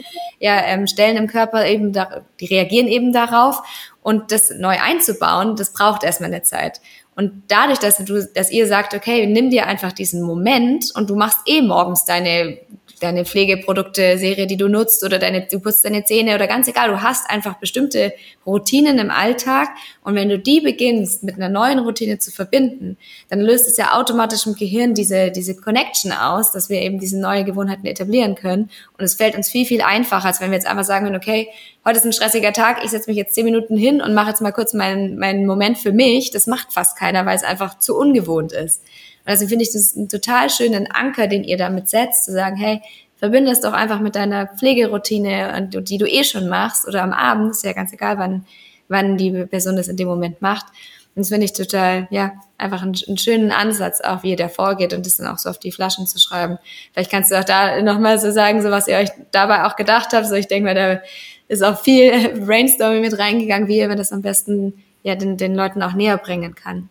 [0.41, 3.63] ja, ähm, Stellen im Körper eben, da, die reagieren eben darauf
[4.03, 6.81] und das neu einzubauen, das braucht erstmal eine Zeit.
[7.17, 11.17] Und dadurch, dass du, dass ihr sagt, okay, nimm dir einfach diesen Moment und du
[11.17, 12.59] machst eh morgens deine
[13.01, 17.03] deine Pflegeprodukte-Serie, die du nutzt oder deine, du putzt deine Zähne oder ganz egal, du
[17.03, 18.13] hast einfach bestimmte
[18.47, 19.69] Routinen im Alltag
[20.03, 22.97] und wenn du die beginnst mit einer neuen Routine zu verbinden,
[23.29, 27.21] dann löst es ja automatisch im Gehirn diese, diese Connection aus, dass wir eben diese
[27.21, 30.67] neue Gewohnheiten etablieren können und es fällt uns viel, viel einfacher, als wenn wir jetzt
[30.67, 31.49] einfach sagen würden, okay,
[31.85, 34.41] heute ist ein stressiger Tag, ich setze mich jetzt zehn Minuten hin und mache jetzt
[34.41, 36.31] mal kurz meinen, meinen Moment für mich.
[36.31, 38.83] Das macht fast keiner, weil es einfach zu ungewohnt ist.
[39.27, 42.81] Deswegen finde ich das einen total schönen Anker, den ihr damit setzt, zu sagen, hey,
[43.17, 47.51] verbinde es doch einfach mit deiner Pflegeroutine, die du eh schon machst, oder am Abend,
[47.51, 48.45] ist ja ganz egal, wann,
[48.89, 50.67] wann die Person das in dem Moment macht.
[51.15, 54.49] Und das finde ich total, ja, einfach einen, einen, schönen Ansatz, auch wie ihr da
[54.49, 56.59] vorgeht und das dann auch so auf die Flaschen zu schreiben.
[56.93, 60.13] Vielleicht kannst du auch da nochmal so sagen, so was ihr euch dabei auch gedacht
[60.13, 60.27] habt.
[60.27, 61.01] So, ich denke mal, da
[61.49, 65.83] ist auch viel Brainstorming mit reingegangen, wie ihr das am besten ja den, den Leuten
[65.83, 66.91] auch näher bringen kann.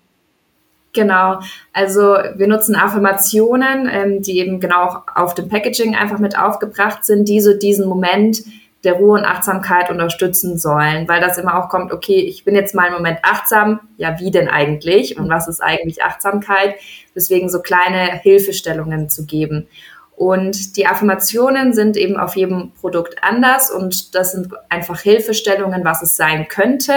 [0.95, 1.41] Genau,
[1.73, 7.05] also wir nutzen Affirmationen, ähm, die eben genau auch auf dem Packaging einfach mit aufgebracht
[7.05, 8.43] sind, die so diesen Moment
[8.85, 12.73] der Ruhe und Achtsamkeit unterstützen sollen, weil das immer auch kommt, okay, ich bin jetzt
[12.75, 16.75] mal im Moment achtsam, ja, wie denn eigentlich und was ist eigentlich Achtsamkeit?
[17.13, 19.67] Deswegen so kleine Hilfestellungen zu geben.
[20.15, 26.01] Und die Affirmationen sind eben auf jedem Produkt anders und das sind einfach Hilfestellungen, was
[26.01, 26.93] es sein könnte.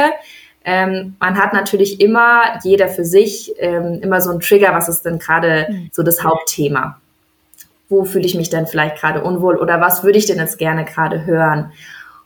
[0.71, 5.03] Ähm, man hat natürlich immer, jeder für sich, ähm, immer so ein Trigger, was ist
[5.03, 5.89] denn gerade mhm.
[5.93, 7.01] so das Hauptthema?
[7.89, 10.85] Wo fühle ich mich denn vielleicht gerade unwohl oder was würde ich denn jetzt gerne
[10.85, 11.73] gerade hören?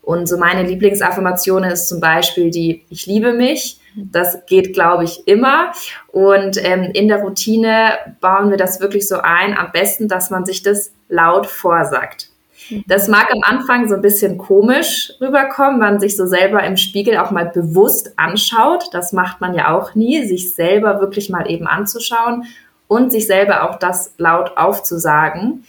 [0.03, 3.79] Und so meine Lieblingsaffirmation ist zum Beispiel die Ich liebe mich.
[3.95, 5.71] Das geht, glaube ich, immer.
[6.09, 10.45] Und ähm, in der Routine bauen wir das wirklich so ein, am besten, dass man
[10.45, 12.32] sich das laut vorsagt.
[12.87, 16.77] Das mag am Anfang so ein bisschen komisch rüberkommen, wenn man sich so selber im
[16.77, 18.85] Spiegel auch mal bewusst anschaut.
[18.93, 22.45] Das macht man ja auch nie, sich selber wirklich mal eben anzuschauen
[22.89, 25.65] und sich selber auch das laut aufzusagen.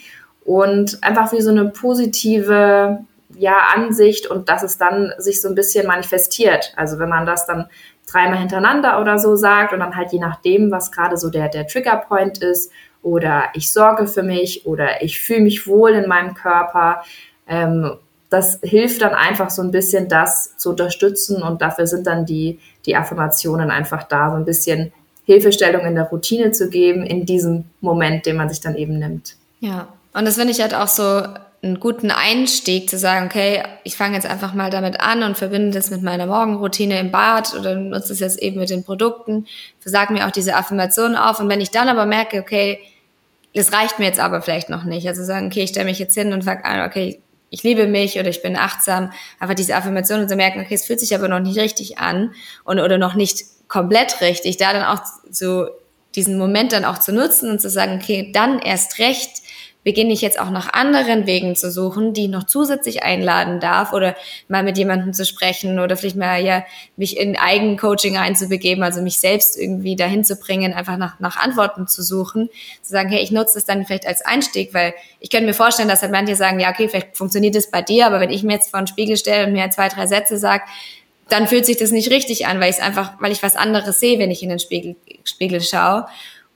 [0.46, 3.00] Und einfach wie so eine positive
[3.36, 6.74] ja, Ansicht und dass es dann sich so ein bisschen manifestiert.
[6.76, 7.68] Also wenn man das dann
[8.12, 11.68] dreimal hintereinander oder so sagt und dann halt je nachdem, was gerade so der, der
[11.68, 12.72] Triggerpoint ist
[13.04, 17.04] oder ich sorge für mich oder ich fühle mich wohl in meinem Körper.
[17.48, 17.98] Ähm,
[18.30, 22.60] das hilft dann einfach so ein bisschen, das zu unterstützen und dafür sind dann die,
[22.88, 24.92] die Affirmationen einfach da, so ein bisschen
[25.26, 29.36] Hilfestellung in der Routine zu geben, in diesem Moment, den man sich dann eben nimmt.
[29.60, 31.22] Ja, und das finde ich halt auch so
[31.64, 35.72] einen guten Einstieg zu sagen, okay, ich fange jetzt einfach mal damit an und verbinde
[35.72, 39.48] das mit meiner Morgenroutine im Bad oder nutze es jetzt eben mit den Produkten,
[39.80, 42.80] versage mir auch diese Affirmationen auf und wenn ich dann aber merke, okay,
[43.54, 46.16] das reicht mir jetzt aber vielleicht noch nicht, also sagen, okay, ich stelle mich jetzt
[46.16, 50.36] hin und sage, okay, ich liebe mich oder ich bin achtsam, aber diese Affirmationen zu
[50.36, 54.22] merken, okay, es fühlt sich aber noch nicht richtig an und oder noch nicht komplett
[54.22, 55.68] richtig, da dann auch so
[56.16, 59.43] diesen Moment dann auch zu nutzen und zu sagen, okay, dann erst recht
[59.84, 63.94] beginne ich jetzt auch nach anderen Wegen zu suchen, die ich noch zusätzlich einladen darf
[63.94, 64.16] oder
[64.48, 66.64] mal mit jemandem zu sprechen oder vielleicht mal ja
[66.96, 71.88] mich in Eigencoaching einzubegeben, also mich selbst irgendwie dahin zu bringen, einfach nach, nach Antworten
[71.88, 72.50] zu suchen,
[72.82, 75.90] zu sagen, hey, ich nutze das dann vielleicht als Einstieg, weil ich könnte mir vorstellen,
[75.90, 78.54] dass halt manche sagen, ja, okay, vielleicht funktioniert das bei dir, aber wenn ich mir
[78.54, 80.64] jetzt vor den Spiegel stelle und mir zwei, drei Sätze sage,
[81.30, 84.00] dann fühlt sich das nicht richtig an, weil ich es einfach, weil ich was anderes
[84.00, 86.06] sehe, wenn ich in den Spiegel, Spiegel schaue.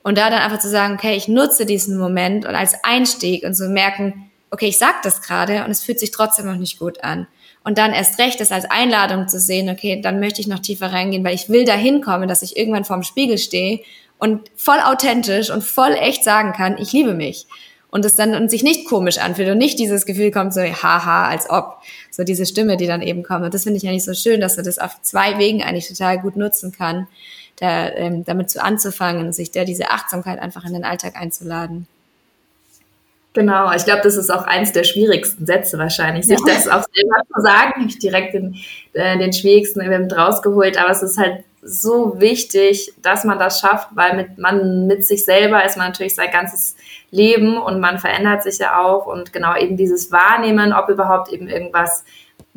[0.08, 3.56] Und da dann einfach zu sagen, okay, ich nutze diesen Moment und als Einstieg und
[3.56, 7.04] so merken, okay, ich sag das gerade und es fühlt sich trotzdem noch nicht gut
[7.04, 7.28] an.
[7.66, 10.94] Und dann erst recht das als Einladung zu sehen, okay, dann möchte ich noch tiefer
[10.94, 13.82] reingehen, weil ich will dahin kommen, dass ich irgendwann vorm Spiegel stehe
[14.18, 17.46] und voll authentisch und voll echt sagen kann, ich liebe mich.
[17.90, 21.28] Und es dann und sich nicht komisch anfühlt und nicht dieses Gefühl kommt so, haha,
[21.28, 21.82] als ob.
[22.12, 23.44] So diese Stimme, die dann eben kommt.
[23.44, 26.18] Und das finde ich nicht so schön, dass er das auf zwei Wegen eigentlich total
[26.20, 27.08] gut nutzen kann
[27.60, 31.88] da, ähm, damit zu anzufangen, sich da diese Achtsamkeit einfach in den Alltag einzuladen.
[33.34, 36.56] Genau, ich glaube, das ist auch eins der schwierigsten Sätze wahrscheinlich, sich ja.
[36.56, 37.86] das auch selber zu sagen.
[37.88, 38.56] Ich direkt den,
[38.94, 43.90] äh, den schwierigsten eben rausgeholt, aber es ist halt so wichtig, dass man das schafft,
[43.94, 46.76] weil mit, man mit sich selber ist man natürlich sein ganzes
[47.12, 51.48] Leben und man verändert sich ja auch und genau eben dieses Wahrnehmen, ob überhaupt eben
[51.48, 52.06] irgendwas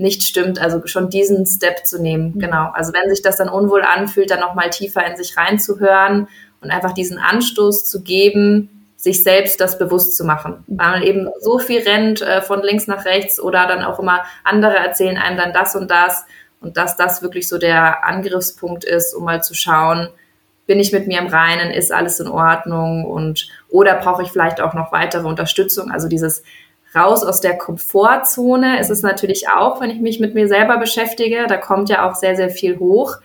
[0.01, 2.33] nicht stimmt, also schon diesen Step zu nehmen.
[2.35, 2.41] Mhm.
[2.41, 2.71] Genau.
[2.73, 6.29] Also wenn sich das dann unwohl anfühlt, dann nochmal tiefer in sich reinzuhören
[6.61, 10.65] und einfach diesen Anstoß zu geben, sich selbst das bewusst zu machen.
[10.67, 10.79] Mhm.
[10.79, 14.23] Weil man eben so viel rennt äh, von links nach rechts oder dann auch immer
[14.45, 16.25] andere erzählen einem dann das und das
[16.61, 20.09] und dass das wirklich so der Angriffspunkt ist, um mal zu schauen,
[20.67, 24.61] bin ich mit mir im Reinen, ist alles in Ordnung und oder brauche ich vielleicht
[24.61, 25.91] auch noch weitere Unterstützung?
[25.91, 26.45] Also dieses
[26.95, 31.47] raus aus der Komfortzone ist es natürlich auch, wenn ich mich mit mir selber beschäftige.
[31.47, 33.17] Da kommt ja auch sehr, sehr viel hoch.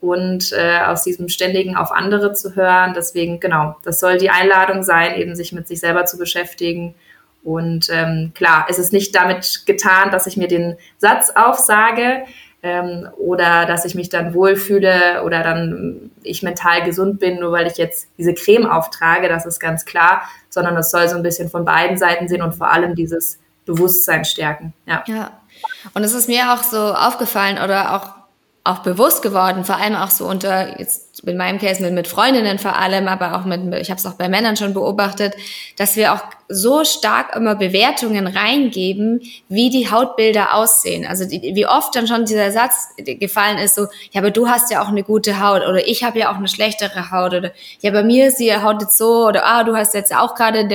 [0.00, 2.92] Und äh, aus diesem ständigen auf andere zu hören.
[2.94, 6.94] Deswegen, genau, das soll die Einladung sein, eben sich mit sich selber zu beschäftigen.
[7.42, 12.24] Und ähm, klar, es ist nicht damit getan, dass ich mir den Satz aufsage,
[12.64, 17.66] ähm, oder dass ich mich dann wohlfühle oder dann ich mental gesund bin, nur weil
[17.66, 20.22] ich jetzt diese Creme auftrage, das ist ganz klar,
[20.54, 24.24] sondern es soll so ein bisschen von beiden Seiten sehen und vor allem dieses Bewusstsein
[24.24, 24.72] stärken.
[24.86, 25.04] Ja.
[25.06, 25.30] ja.
[25.92, 28.24] Und es ist mir auch so aufgefallen oder auch
[28.64, 32.58] auch bewusst geworden, vor allem auch so unter, jetzt in meinem Case mit, mit Freundinnen
[32.58, 35.34] vor allem, aber auch mit, ich habe es auch bei Männern schon beobachtet,
[35.76, 41.06] dass wir auch so stark immer Bewertungen reingeben, wie die Hautbilder aussehen.
[41.06, 44.70] Also die, wie oft dann schon dieser Satz gefallen ist, so, ja, aber du hast
[44.70, 47.92] ja auch eine gute Haut oder ich habe ja auch eine schlechtere Haut oder ja,
[47.92, 50.68] bei mir ist die Haut jetzt so oder ah, du hast jetzt auch gerade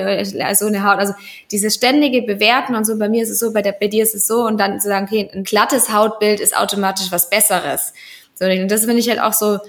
[0.56, 1.00] so eine Haut.
[1.00, 1.14] Also
[1.52, 4.16] dieses ständige Bewerten und so, bei mir ist es so, bei, der, bei dir ist
[4.16, 7.94] es so und dann zu sagen, okay, ein glattes Hautbild ist automatisch was Besseres.
[8.36, 9.60] So, und das finde ich halt auch so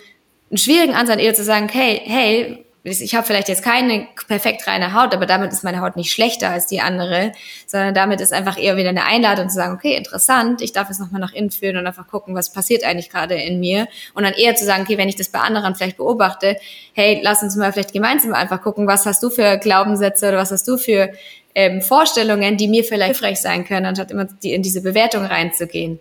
[0.50, 4.94] einen schwierigen Ansatz, eher zu sagen, hey, hey, ich habe vielleicht jetzt keine perfekt reine
[4.94, 7.32] Haut, aber damit ist meine Haut nicht schlechter als die andere,
[7.66, 10.98] sondern damit ist einfach eher wieder eine Einladung zu sagen, okay, interessant, ich darf jetzt
[10.98, 13.86] nochmal nach innen führen und einfach gucken, was passiert eigentlich gerade in mir.
[14.14, 16.56] Und dann eher zu sagen, okay, wenn ich das bei anderen vielleicht beobachte,
[16.94, 20.50] hey, lass uns mal vielleicht gemeinsam einfach gucken, was hast du für Glaubenssätze oder was
[20.50, 21.10] hast du für
[21.54, 26.00] ähm, Vorstellungen, die mir vielleicht hilfreich sein können, anstatt immer die, in diese Bewertung reinzugehen.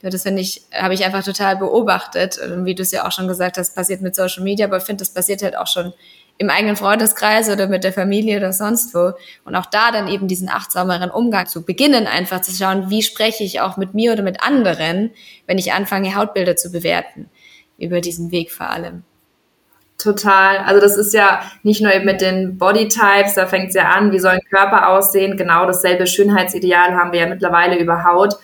[0.00, 2.38] Das finde ich, habe ich einfach total beobachtet.
[2.38, 4.84] Und wie du es ja auch schon gesagt hast, passiert mit Social Media, aber ich
[4.84, 5.92] finde, das passiert halt auch schon
[6.38, 9.12] im eigenen Freundeskreis oder mit der Familie oder sonst wo.
[9.44, 13.42] Und auch da dann eben diesen achtsameren Umgang zu beginnen, einfach zu schauen, wie spreche
[13.42, 15.10] ich auch mit mir oder mit anderen,
[15.46, 17.28] wenn ich anfange, Hautbilder zu bewerten.
[17.76, 19.02] Über diesen Weg vor allem.
[19.98, 20.58] Total.
[20.58, 24.12] Also das ist ja nicht nur eben mit den Bodytypes, da fängt es ja an,
[24.12, 25.36] wie soll ein Körper aussehen.
[25.36, 28.36] Genau dasselbe Schönheitsideal haben wir ja mittlerweile über Haut.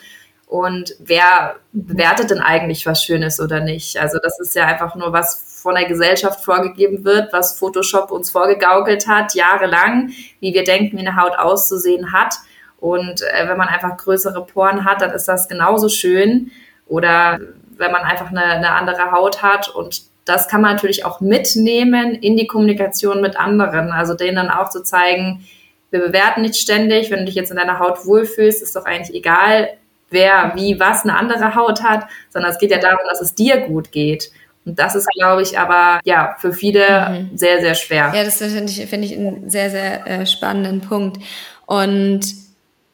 [0.47, 3.99] Und wer bewertet denn eigentlich, was schön ist oder nicht?
[3.99, 8.31] Also das ist ja einfach nur was von der Gesellschaft vorgegeben wird, was Photoshop uns
[8.31, 12.35] vorgegaukelt hat, jahrelang, wie wir denken, wie eine Haut auszusehen hat.
[12.79, 16.51] Und äh, wenn man einfach größere Poren hat, dann ist das genauso schön.
[16.87, 17.41] Oder
[17.77, 22.15] wenn man einfach eine, eine andere Haut hat und das kann man natürlich auch mitnehmen
[22.15, 23.91] in die Kommunikation mit anderen.
[23.91, 25.47] Also denen dann auch zu zeigen,
[25.91, 29.17] wir bewerten nicht ständig, wenn du dich jetzt in deiner Haut wohlfühlst, ist doch eigentlich
[29.17, 29.69] egal,
[30.11, 33.59] wer, wie, was eine andere Haut hat, sondern es geht ja darum, dass es dir
[33.59, 34.31] gut geht.
[34.65, 37.37] Und das ist, glaube ich, aber ja für viele mhm.
[37.37, 38.13] sehr, sehr schwer.
[38.15, 41.19] Ja, das finde ich, finde ich einen sehr, sehr äh, spannenden Punkt.
[41.67, 42.23] Und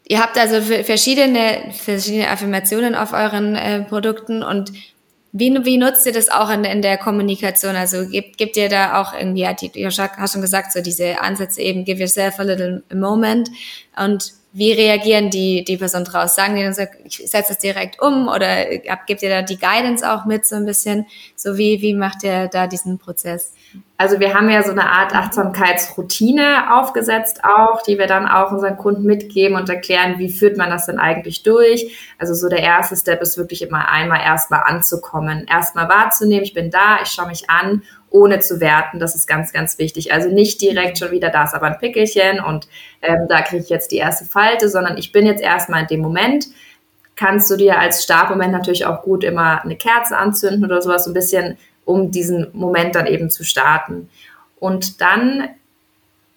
[0.09, 4.73] ihr habt also verschiedene, verschiedene Affirmationen auf euren äh, Produkten und
[5.33, 7.77] wie, wie nutzt ihr das auch in, in der Kommunikation?
[7.77, 11.21] Also gibt, gibt ihr da auch irgendwie, ja, die, du hast schon gesagt, so diese
[11.21, 13.49] Ansätze eben, give yourself a little moment
[13.97, 16.35] und wie reagieren die, die Person draus?
[16.35, 20.09] Sagen die dann so, ich setze es direkt um oder gebt ihr da die Guidance
[20.11, 21.07] auch mit so ein bisschen?
[21.37, 23.53] So wie, wie macht ihr da diesen Prozess?
[23.97, 28.77] Also wir haben ja so eine Art Achtsamkeitsroutine aufgesetzt auch, die wir dann auch unseren
[28.77, 31.95] Kunden mitgeben und erklären, wie führt man das denn eigentlich durch.
[32.19, 36.71] Also so der erste Step ist wirklich immer einmal erstmal anzukommen, erstmal wahrzunehmen, ich bin
[36.71, 38.99] da, ich schaue mich an ohne zu werten.
[38.99, 40.13] Das ist ganz, ganz wichtig.
[40.13, 42.69] Also nicht direkt schon wieder, da ist aber ein Pickelchen und
[43.03, 46.01] ähm, da kriege ich jetzt die erste Falte, sondern ich bin jetzt erstmal in dem
[46.01, 46.47] Moment.
[47.17, 51.11] Kannst du dir als Startmoment natürlich auch gut immer eine Kerze anzünden oder sowas, so
[51.11, 54.09] ein bisschen, um diesen Moment dann eben zu starten.
[54.59, 55.49] Und dann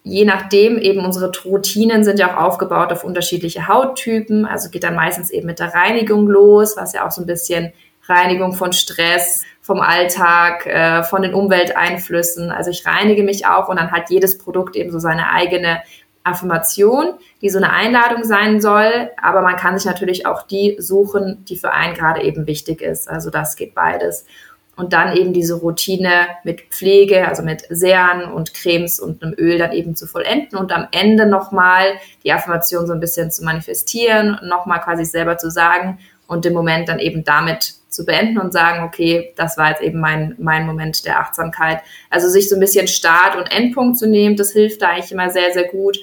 [0.03, 4.45] je nachdem, eben unsere Routinen sind ja auch aufgebaut auf unterschiedliche Hauttypen.
[4.45, 7.71] Also geht dann meistens eben mit der Reinigung los, was ja auch so ein bisschen
[8.07, 12.52] Reinigung von Stress, vom Alltag, äh, von den Umwelteinflüssen.
[12.52, 15.82] Also ich reinige mich auch und dann hat jedes Produkt eben so seine eigene
[16.23, 19.10] Affirmation, die so eine Einladung sein soll.
[19.21, 23.10] Aber man kann sich natürlich auch die suchen, die für einen gerade eben wichtig ist.
[23.10, 24.26] Also das geht beides.
[24.76, 29.60] Und dann eben diese Routine mit Pflege, also mit Serien und Cremes und einem Öl
[29.60, 31.86] dann eben zu vollenden und am Ende nochmal
[32.23, 36.89] die Affirmation so ein bisschen zu manifestieren, nochmal quasi selber zu sagen und den Moment
[36.89, 41.05] dann eben damit zu beenden und sagen, okay, das war jetzt eben mein, mein Moment
[41.05, 41.79] der Achtsamkeit.
[42.09, 45.29] Also sich so ein bisschen Start und Endpunkt zu nehmen, das hilft da eigentlich immer
[45.29, 45.97] sehr, sehr gut.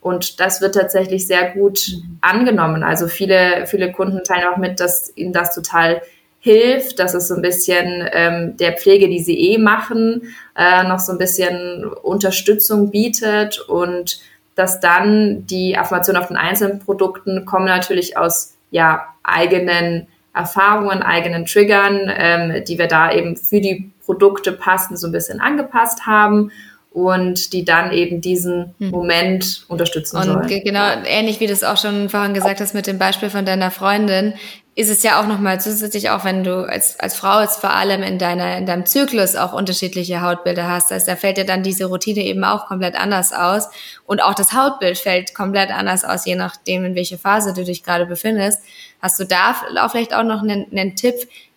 [0.00, 2.82] Und das wird tatsächlich sehr gut angenommen.
[2.82, 6.02] Also viele, viele Kunden teilen auch mit, dass ihnen das total
[6.40, 10.98] hilft, dass es so ein bisschen ähm, der Pflege, die sie eh machen, äh, noch
[10.98, 14.20] so ein bisschen Unterstützung bietet und
[14.54, 21.46] dass dann die Affirmationen auf den einzelnen Produkten kommen natürlich aus ja eigenen Erfahrungen, eigenen
[21.46, 26.50] Triggern, ähm, die wir da eben für die Produkte passend so ein bisschen angepasst haben
[26.90, 28.90] und die dann eben diesen hm.
[28.90, 30.62] Moment unterstützen und sollen.
[30.64, 33.70] Genau, ähnlich wie du es auch schon vorhin gesagt hast mit dem Beispiel von deiner
[33.70, 34.34] Freundin,
[34.76, 38.02] ist es ja auch nochmal zusätzlich, auch wenn du als, als Frau jetzt vor allem
[38.02, 40.90] in deiner, in deinem Zyklus auch unterschiedliche Hautbilder hast.
[40.90, 43.68] Heißt, da fällt dir dann diese Routine eben auch komplett anders aus.
[44.04, 47.84] Und auch das Hautbild fällt komplett anders aus, je nachdem, in welcher Phase du dich
[47.84, 48.62] gerade befindest.
[49.00, 49.54] Hast du da
[49.88, 51.14] vielleicht auch noch einen, einen Tipp,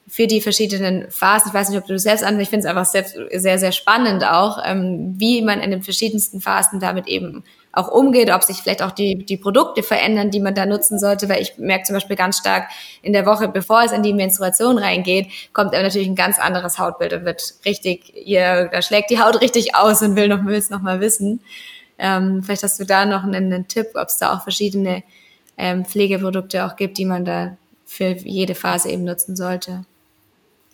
[0.09, 1.49] für die verschiedenen Phasen.
[1.49, 4.23] Ich weiß nicht, ob du selbst an, ich finde es einfach sehr, sehr, sehr spannend
[4.23, 7.43] auch, ähm, wie man in den verschiedensten Phasen damit eben
[7.77, 11.29] auch umgeht, ob sich vielleicht auch die, die Produkte verändern, die man da nutzen sollte,
[11.29, 12.69] weil ich merke zum Beispiel ganz stark
[13.03, 16.79] in der Woche, bevor es in die Menstruation reingeht, kommt aber natürlich ein ganz anderes
[16.79, 20.55] Hautbild und wird richtig, ihr, da schlägt die Haut richtig aus und will noch, will
[20.55, 21.41] es noch mal wissen.
[21.99, 25.03] Ähm, vielleicht hast du da noch einen, einen Tipp, ob es da auch verschiedene
[25.57, 29.85] ähm, Pflegeprodukte auch gibt, die man da für jede Phase eben nutzen sollte.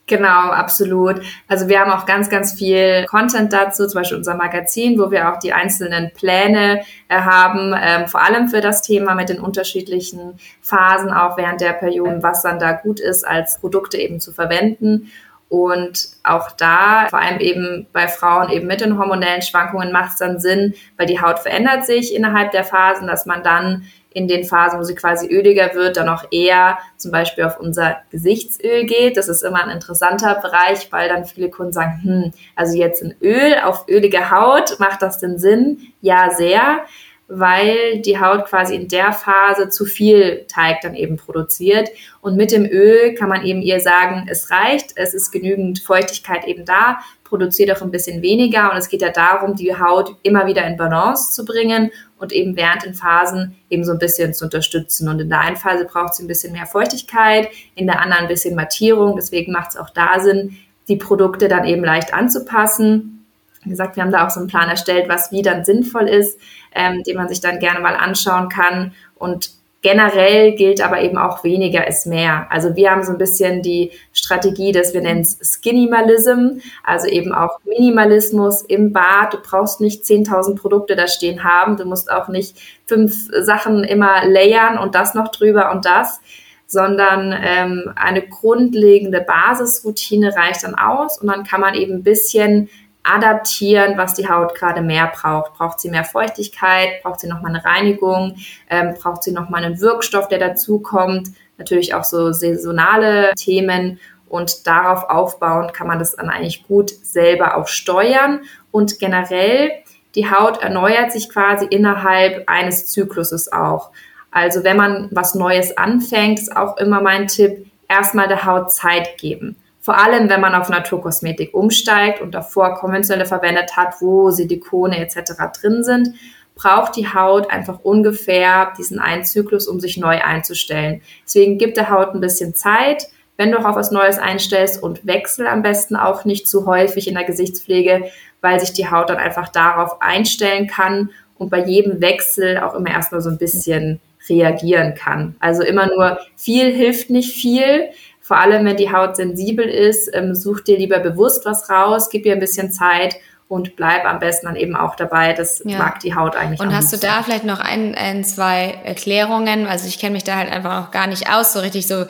[0.06, 1.22] Genau, absolut.
[1.48, 5.32] Also wir haben auch ganz, ganz viel Content dazu, zum Beispiel unser Magazin, wo wir
[5.32, 10.40] auch die einzelnen Pläne äh, haben, ähm, vor allem für das Thema mit den unterschiedlichen
[10.62, 15.10] Phasen, auch während der Perioden, was dann da gut ist, als Produkte eben zu verwenden.
[15.48, 20.18] Und auch da, vor allem eben bei Frauen eben mit den hormonellen Schwankungen, macht es
[20.18, 23.84] dann Sinn, weil die Haut verändert sich innerhalb der Phasen, dass man dann
[24.14, 27.98] in den Phasen, wo sie quasi öliger wird, dann auch eher zum Beispiel auf unser
[28.12, 29.18] Gesichtsöl geht.
[29.18, 33.16] Das ist immer ein interessanter Bereich, weil dann viele Kunden sagen, hm, also jetzt ein
[33.22, 35.94] Öl auf ölige Haut, macht das denn Sinn?
[36.02, 36.86] Ja, sehr
[37.28, 41.90] weil die Haut quasi in der Phase zu viel Teig dann eben produziert.
[42.22, 46.46] Und mit dem Öl kann man eben ihr sagen, es reicht, es ist genügend Feuchtigkeit
[46.46, 48.72] eben da, produziert auch ein bisschen weniger.
[48.72, 52.56] Und es geht ja darum, die Haut immer wieder in Balance zu bringen und eben
[52.56, 55.08] während den Phasen eben so ein bisschen zu unterstützen.
[55.08, 58.28] Und in der einen Phase braucht sie ein bisschen mehr Feuchtigkeit, in der anderen ein
[58.28, 59.16] bisschen Mattierung.
[59.16, 60.58] Deswegen macht es auch da Sinn,
[60.90, 63.23] die Produkte dann eben leicht anzupassen
[63.66, 66.40] wie gesagt, wir haben da auch so einen Plan erstellt, was wie dann sinnvoll ist,
[66.74, 68.94] ähm, den man sich dann gerne mal anschauen kann.
[69.16, 69.52] Und
[69.84, 72.48] generell gilt aber eben auch weniger ist mehr.
[72.50, 77.34] Also wir haben so ein bisschen die Strategie, dass wir nennen es Skinimalism, also eben
[77.34, 79.34] auch Minimalismus im Bad.
[79.34, 81.78] Du brauchst nicht 10.000 Produkte da stehen haben.
[81.78, 86.22] Du musst auch nicht fünf Sachen immer layern und das noch drüber und das
[86.66, 92.68] sondern ähm, eine grundlegende Basisroutine reicht dann aus und dann kann man eben ein bisschen
[93.04, 95.54] adaptieren, was die Haut gerade mehr braucht.
[95.56, 97.04] Braucht sie mehr Feuchtigkeit?
[97.04, 98.38] Braucht sie nochmal eine Reinigung?
[98.70, 101.30] Ähm, braucht sie nochmal einen Wirkstoff, der dazukommt?
[101.58, 104.00] Natürlich auch so saisonale Themen.
[104.30, 108.42] Und darauf aufbauend kann man das dann eigentlich gut selber auch steuern.
[108.72, 109.72] Und generell,
[110.16, 113.92] die Haut erneuert sich quasi innerhalb eines Zykluses auch.
[114.32, 119.18] Also wenn man was Neues anfängt, ist auch immer mein Tipp, erstmal der Haut Zeit
[119.18, 119.56] geben.
[119.84, 125.34] Vor allem, wenn man auf Naturkosmetik umsteigt und davor konventionelle verwendet hat, wo Silikone etc.
[125.60, 126.16] drin sind,
[126.56, 131.02] braucht die Haut einfach ungefähr diesen einen Zyklus, um sich neu einzustellen.
[131.26, 135.06] Deswegen gibt der Haut ein bisschen Zeit, wenn du auch auf was Neues einstellst und
[135.06, 138.06] wechsel am besten auch nicht zu häufig in der Gesichtspflege,
[138.40, 142.92] weil sich die Haut dann einfach darauf einstellen kann und bei jedem Wechsel auch immer
[142.92, 145.36] erstmal so ein bisschen reagieren kann.
[145.42, 147.90] Also immer nur viel hilft nicht viel.
[148.24, 152.26] Vor allem, wenn die Haut sensibel ist, ähm, such dir lieber bewusst was raus, gib
[152.26, 153.18] ihr ein bisschen Zeit
[153.50, 155.34] und bleib am besten dann eben auch dabei.
[155.34, 155.78] Das ja.
[155.78, 156.62] mag die Haut eigentlich.
[156.62, 157.02] Und hast liebsten.
[157.02, 159.68] du da vielleicht noch ein, ein, zwei Erklärungen?
[159.68, 162.06] Also ich kenne mich da halt einfach noch gar nicht aus, so richtig so.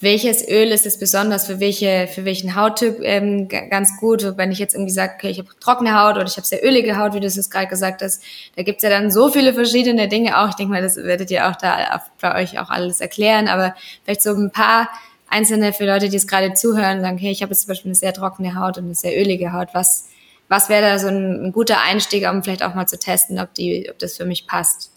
[0.00, 4.36] Welches Öl ist es besonders für welche für welchen Hauttyp ähm, ganz gut?
[4.36, 6.98] Wenn ich jetzt irgendwie sage, okay, ich habe trockene Haut oder ich habe sehr ölige
[6.98, 8.22] Haut, wie du es gerade gesagt hast,
[8.54, 10.50] da gibt's ja dann so viele verschiedene Dinge auch.
[10.50, 14.20] Ich denke mal, das werdet ihr auch da bei euch auch alles erklären, aber vielleicht
[14.20, 14.90] so ein paar
[15.28, 17.96] einzelne für Leute, die es gerade zuhören, sagen, hey, ich habe jetzt zum Beispiel eine
[17.96, 19.68] sehr trockene Haut und eine sehr ölige Haut.
[19.72, 20.08] Was,
[20.48, 23.52] was wäre da so ein, ein, guter Einstieg, um vielleicht auch mal zu testen, ob,
[23.54, 24.90] die, ob das für mich passt?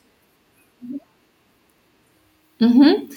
[2.59, 3.09] Mhm.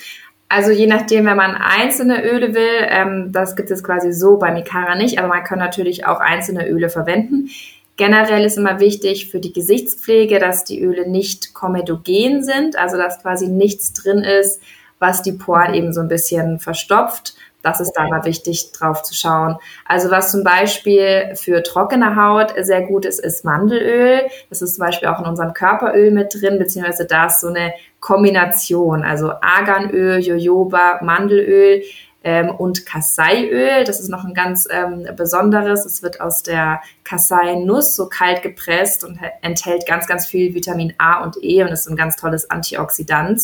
[0.49, 4.51] Also je nachdem, wenn man einzelne Öle will, ähm, das gibt es quasi so bei
[4.51, 7.51] Mikara nicht, aber man kann natürlich auch einzelne Öle verwenden.
[7.97, 13.21] Generell ist immer wichtig für die Gesichtspflege, dass die Öle nicht komedogen sind, also dass
[13.23, 14.61] quasi nichts drin ist,
[15.01, 17.35] was die Poren eben so ein bisschen verstopft.
[17.63, 19.57] Das ist da mal wichtig, drauf zu schauen.
[19.85, 24.23] Also was zum Beispiel für trockene Haut sehr gut ist, ist Mandelöl.
[24.49, 27.75] Das ist zum Beispiel auch in unserem Körperöl mit drin, beziehungsweise da ist so eine
[28.01, 29.03] Kombination.
[29.03, 31.83] Also Arganöl, Jojoba, Mandelöl
[32.25, 33.85] ähm, und Kaseiöl.
[33.85, 35.85] Das ist noch ein ganz ähm, besonderes.
[35.85, 41.23] Es wird aus der Kasei-Nuss so kalt gepresst und enthält ganz, ganz viel Vitamin A
[41.23, 43.43] und E und ist ein ganz tolles Antioxidant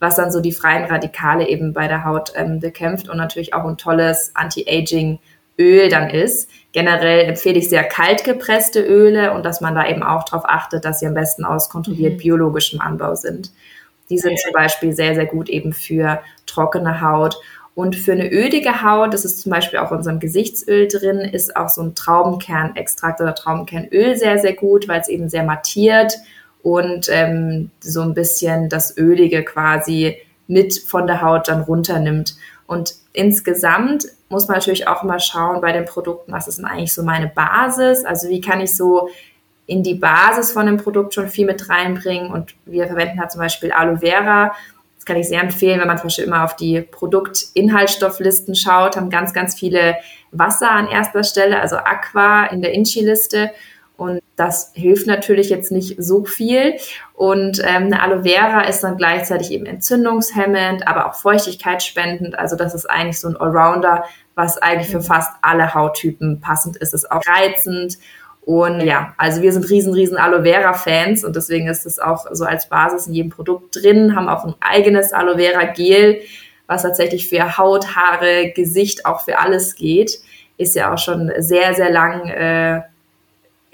[0.00, 3.64] was dann so die freien Radikale eben bei der Haut ähm, bekämpft und natürlich auch
[3.64, 6.50] ein tolles Anti-Aging-Öl dann ist.
[6.72, 10.84] Generell empfehle ich sehr kalt gepresste Öle und dass man da eben auch darauf achtet,
[10.84, 12.18] dass sie am besten aus kontrolliert mhm.
[12.18, 13.50] biologischem Anbau sind.
[14.10, 17.36] Die sind zum Beispiel sehr, sehr gut eben für trockene Haut.
[17.74, 21.56] Und für eine ölige Haut, das ist zum Beispiel auch in unserem Gesichtsöl drin, ist
[21.56, 26.14] auch so ein Traubenkernextrakt oder Traubenkernöl sehr, sehr gut, weil es eben sehr mattiert
[26.64, 32.36] und ähm, so ein bisschen das Ölige quasi mit von der Haut dann runternimmt.
[32.66, 36.94] Und insgesamt muss man natürlich auch immer schauen bei den Produkten, was ist denn eigentlich
[36.94, 38.06] so meine Basis?
[38.06, 39.10] Also wie kann ich so
[39.66, 42.32] in die Basis von dem Produkt schon viel mit reinbringen?
[42.32, 44.54] Und wir verwenden halt zum Beispiel Aloe Vera.
[44.96, 49.10] Das kann ich sehr empfehlen, wenn man zum Beispiel immer auf die Produktinhaltsstofflisten schaut, haben
[49.10, 49.96] ganz, ganz viele
[50.30, 53.50] Wasser an erster Stelle, also Aqua in der Inchi-Liste.
[53.96, 56.74] Und das hilft natürlich jetzt nicht so viel.
[57.12, 62.36] Und ähm, eine Aloe Vera ist dann gleichzeitig eben entzündungshemmend, aber auch feuchtigkeitsspendend.
[62.36, 66.92] Also das ist eigentlich so ein Allrounder, was eigentlich für fast alle Hauttypen passend ist.
[66.92, 67.98] Ist auch reizend.
[68.44, 72.26] Und ja, also wir sind riesen, riesen Aloe Vera Fans und deswegen ist es auch
[72.32, 76.20] so als Basis in jedem Produkt drin, haben auch ein eigenes Aloe Vera Gel,
[76.66, 80.20] was tatsächlich für Haut, Haare, Gesicht, auch für alles geht.
[80.58, 82.82] ist ja auch schon sehr, sehr lang äh,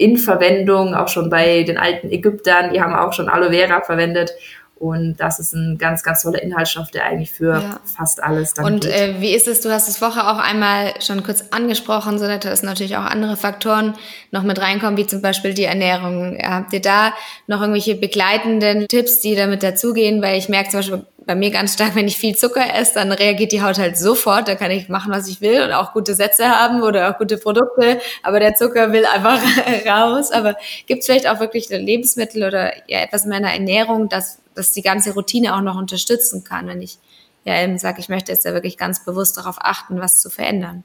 [0.01, 4.31] in Verwendung, auch schon bei den alten Ägyptern, die haben auch schon Aloe Vera verwendet.
[4.81, 7.79] Und das ist ein ganz, ganz toller Inhaltsstoff, der eigentlich für ja.
[7.85, 9.61] fast alles dann Und äh, wie ist es?
[9.61, 13.93] Du hast es vorher auch einmal schon kurz angesprochen, so dass natürlich auch andere Faktoren
[14.31, 16.35] noch mit reinkommen, wie zum Beispiel die Ernährung.
[16.41, 17.13] Habt ihr da
[17.45, 20.19] noch irgendwelche begleitenden Tipps, die damit dazugehen?
[20.23, 23.11] Weil ich merke zum Beispiel bei mir ganz stark, wenn ich viel Zucker esse, dann
[23.11, 24.47] reagiert die Haut halt sofort.
[24.47, 27.37] Da kann ich machen, was ich will und auch gute Sätze haben oder auch gute
[27.37, 28.01] Produkte.
[28.23, 29.39] Aber der Zucker will einfach
[29.85, 30.31] raus.
[30.31, 30.55] Aber
[30.87, 34.81] gibt es vielleicht auch wirklich Lebensmittel oder ja, etwas in meiner Ernährung, das das die
[34.81, 36.97] ganze Routine auch noch unterstützen kann, wenn ich
[37.43, 40.83] ja eben sage, ich möchte jetzt ja wirklich ganz bewusst darauf achten, was zu verändern.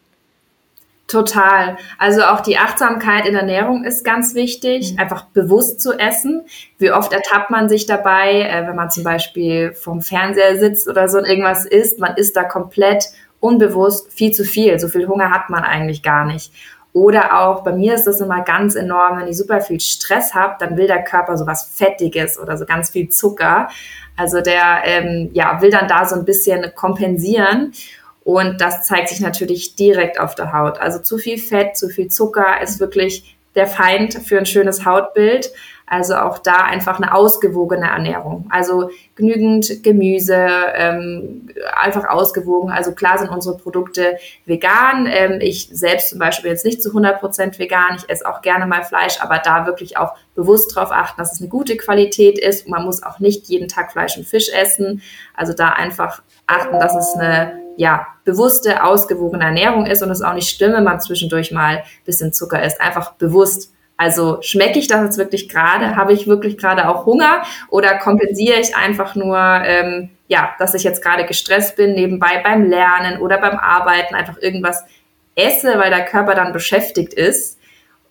[1.07, 1.77] Total.
[1.99, 4.99] Also auch die Achtsamkeit in der Ernährung ist ganz wichtig, mhm.
[4.99, 6.47] einfach bewusst zu essen.
[6.79, 11.09] Wie oft ertappt man sich dabei, äh, wenn man zum Beispiel vom Fernseher sitzt oder
[11.09, 13.05] so und irgendwas isst, man isst da komplett
[13.39, 14.81] unbewusst viel zu viel.
[14.81, 16.53] So viel Hunger hat man eigentlich gar nicht.
[16.97, 20.57] Oder auch bei mir ist das immer ganz enorm, wenn ich super viel Stress habe,
[20.59, 23.69] dann will der Körper so was Fettiges oder so ganz viel Zucker.
[24.17, 27.73] Also der ähm, ja, will dann da so ein bisschen kompensieren.
[28.25, 30.79] Und das zeigt sich natürlich direkt auf der Haut.
[30.79, 35.53] Also zu viel Fett, zu viel Zucker ist wirklich der Feind für ein schönes Hautbild.
[35.89, 38.47] Also auch da einfach eine ausgewogene Ernährung.
[38.51, 42.71] Also genügend Gemüse, ähm, einfach ausgewogen.
[42.71, 45.07] Also klar sind unsere Produkte vegan.
[45.09, 47.97] Ähm, ich selbst zum Beispiel jetzt nicht zu 100 Prozent vegan.
[47.99, 51.41] Ich esse auch gerne mal Fleisch, aber da wirklich auch bewusst darauf achten, dass es
[51.41, 52.69] eine gute Qualität ist.
[52.69, 55.03] Man muss auch nicht jeden Tag Fleisch und Fisch essen.
[55.37, 60.33] Also da einfach achten, dass es eine ja, bewusste, ausgewogene Ernährung ist und es auch
[60.33, 62.81] nicht stimmt, wenn man zwischendurch mal ein bisschen Zucker isst.
[62.81, 65.97] Einfach bewusst also schmecke ich das jetzt wirklich gerade?
[65.97, 67.43] Habe ich wirklich gerade auch Hunger?
[67.71, 72.69] Oder kompensiere ich einfach nur, ähm, ja, dass ich jetzt gerade gestresst bin, nebenbei beim
[72.69, 74.85] Lernen oder beim Arbeiten einfach irgendwas
[75.35, 77.59] esse, weil der Körper dann beschäftigt ist?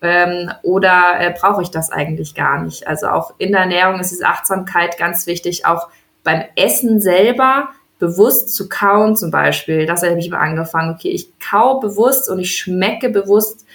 [0.02, 2.86] Ähm, oder äh, brauche ich das eigentlich gar nicht?
[2.86, 5.88] Also auch in der Ernährung ist diese Achtsamkeit ganz wichtig, auch
[6.24, 7.68] beim Essen selber
[7.98, 9.86] bewusst zu kauen zum Beispiel.
[9.86, 10.94] Das habe ich immer angefangen.
[10.94, 13.65] Okay, ich kau bewusst und ich schmecke bewusst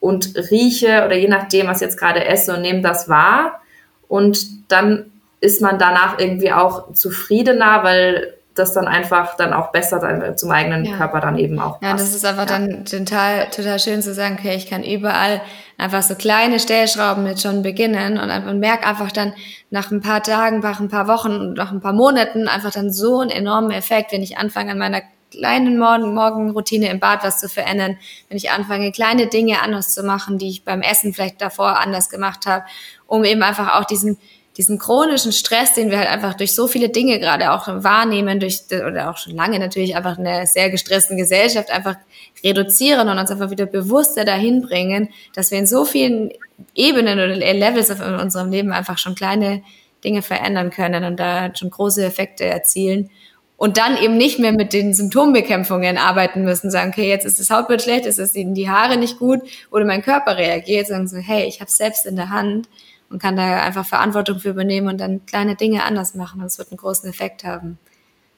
[0.00, 3.60] und rieche oder je nachdem, was jetzt gerade esse und nehme das wahr.
[4.08, 10.00] Und dann ist man danach irgendwie auch zufriedener, weil das dann einfach dann auch besser
[10.00, 10.96] dann zum eigenen ja.
[10.96, 11.82] Körper dann eben auch passt.
[11.82, 12.58] Ja, das ist einfach ja.
[12.58, 15.40] dann total, total schön zu sagen, okay, ich kann überall
[15.76, 19.32] einfach so kleine Stellschrauben mit schon beginnen und einfach merke einfach dann
[19.70, 22.92] nach ein paar Tagen, nach ein paar Wochen und nach ein paar Monaten einfach dann
[22.92, 27.40] so einen enormen Effekt, wenn ich anfange an meiner kleinen Morgen Morgenroutine im Bad was
[27.40, 27.98] zu verändern,
[28.28, 32.08] wenn ich anfange, kleine Dinge anders zu machen, die ich beim Essen vielleicht davor anders
[32.08, 32.64] gemacht habe,
[33.06, 34.18] um eben einfach auch diesen
[34.58, 38.62] diesen chronischen Stress, den wir halt einfach durch so viele Dinge gerade auch wahrnehmen, durch
[38.70, 41.94] oder auch schon lange natürlich einfach in einer sehr gestressten Gesellschaft einfach
[42.42, 46.32] reduzieren und uns einfach wieder bewusster dahin bringen, dass wir in so vielen
[46.74, 49.62] Ebenen oder Levels in unserem Leben einfach schon kleine
[50.02, 53.10] Dinge verändern können und da schon große Effekte erzielen
[53.58, 57.50] und dann eben nicht mehr mit den Symptombekämpfungen arbeiten müssen, sagen, okay, jetzt ist das
[57.50, 59.40] Hautbild schlecht, jetzt ist die Haare nicht gut
[59.70, 62.68] oder mein Körper reagiert, sagen so, hey, ich habe selbst in der Hand
[63.10, 66.58] und kann da einfach Verantwortung für übernehmen und dann kleine Dinge anders machen und es
[66.58, 67.78] wird einen großen Effekt haben.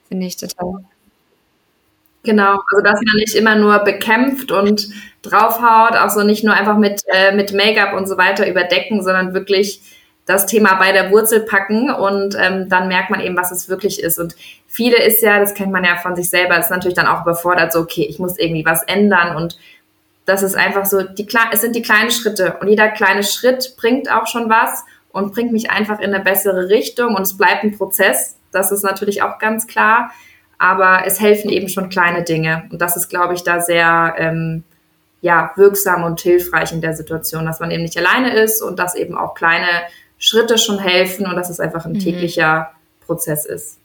[0.08, 0.84] Finde ich total.
[2.22, 4.88] Genau, also dass man nicht immer nur bekämpft und
[5.20, 9.34] draufhaut, auch so nicht nur einfach mit, äh, mit Make-up und so weiter überdecken, sondern
[9.34, 9.82] wirklich
[10.30, 14.02] das Thema bei der Wurzel packen und ähm, dann merkt man eben, was es wirklich
[14.02, 14.18] ist.
[14.18, 17.22] Und viele ist ja, das kennt man ja von sich selber, ist natürlich dann auch
[17.22, 19.34] überfordert, so, okay, ich muss irgendwie was ändern.
[19.36, 19.58] Und
[20.26, 22.56] das ist einfach so, die, es sind die kleinen Schritte.
[22.60, 26.68] Und jeder kleine Schritt bringt auch schon was und bringt mich einfach in eine bessere
[26.68, 27.16] Richtung.
[27.16, 30.12] Und es bleibt ein Prozess, das ist natürlich auch ganz klar,
[30.58, 32.68] aber es helfen eben schon kleine Dinge.
[32.70, 34.62] Und das ist, glaube ich, da sehr ähm,
[35.22, 38.94] ja, wirksam und hilfreich in der Situation, dass man eben nicht alleine ist und dass
[38.94, 39.66] eben auch kleine
[40.20, 41.98] Schritte schon helfen und dass es einfach ein mhm.
[41.98, 42.70] täglicher
[43.04, 43.78] Prozess ist.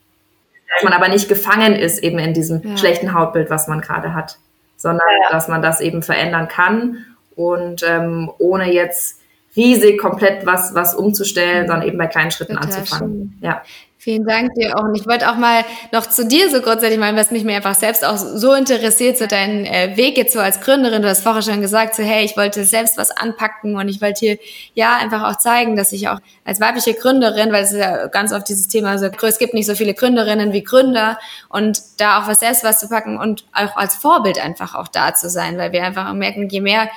[0.75, 2.77] Dass man aber nicht gefangen ist eben in diesem ja.
[2.77, 4.37] schlechten Hautbild, was man gerade hat,
[4.77, 5.29] sondern ja.
[5.31, 7.05] dass man das eben verändern kann
[7.35, 9.21] und ähm, ohne jetzt
[9.55, 11.67] riesig komplett was, was umzustellen, mhm.
[11.67, 13.37] sondern eben bei kleinen Schritten Total anzufangen.
[13.39, 13.47] Schön.
[13.47, 13.63] Ja.
[14.05, 14.83] Vielen Dank dir auch.
[14.83, 17.73] Und ich wollte auch mal noch zu dir so grundsätzlich mal, was mich mir einfach
[17.73, 21.01] selbst auch so interessiert, so deinen äh, Weg jetzt so als Gründerin.
[21.01, 24.19] Du hast vorher schon gesagt, so hey, ich wollte selbst was anpacken und ich wollte
[24.19, 24.37] hier
[24.75, 28.31] ja einfach auch zeigen, dass ich auch als weibliche Gründerin, weil es ist ja ganz
[28.31, 31.17] oft dieses Thema so, es gibt nicht so viele Gründerinnen wie Gründer
[31.49, 35.15] und da auch was selbst was zu packen und auch als Vorbild einfach auch da
[35.15, 36.89] zu sein, weil wir einfach merken, je mehr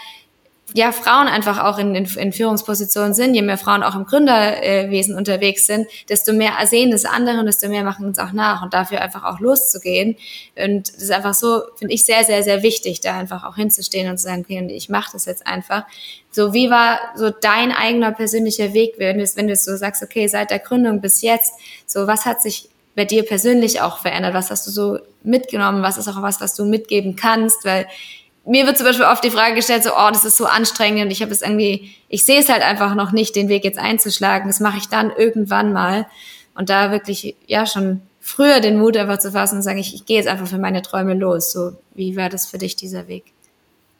[0.74, 5.16] ja, Frauen einfach auch in, in, in Führungspositionen sind, je mehr Frauen auch im Gründerwesen
[5.16, 8.74] unterwegs sind, desto mehr sehen das andere und desto mehr machen uns auch nach und
[8.74, 10.16] dafür einfach auch loszugehen.
[10.56, 14.10] Und das ist einfach so, finde ich, sehr, sehr, sehr wichtig, da einfach auch hinzustehen
[14.10, 15.84] und zu sagen, okay, ich mache das jetzt einfach.
[16.30, 20.28] So, wie war so dein eigener persönlicher Weg, wenn du, wenn du so sagst, okay,
[20.28, 21.54] seit der Gründung bis jetzt,
[21.86, 24.34] so was hat sich bei dir persönlich auch verändert?
[24.34, 25.82] Was hast du so mitgenommen?
[25.82, 27.64] Was ist auch was, was du mitgeben kannst?
[27.64, 27.86] Weil
[28.48, 31.10] mir wird zum Beispiel oft die Frage gestellt, so, oh, das ist so anstrengend und
[31.10, 34.48] ich habe es irgendwie, ich sehe es halt einfach noch nicht, den Weg jetzt einzuschlagen.
[34.48, 36.06] Das mache ich dann irgendwann mal.
[36.54, 40.06] Und da wirklich, ja, schon früher den Mut einfach zu fassen und sagen, ich, ich
[40.06, 41.52] gehe jetzt einfach für meine Träume los.
[41.52, 43.24] So, wie war das für dich, dieser Weg?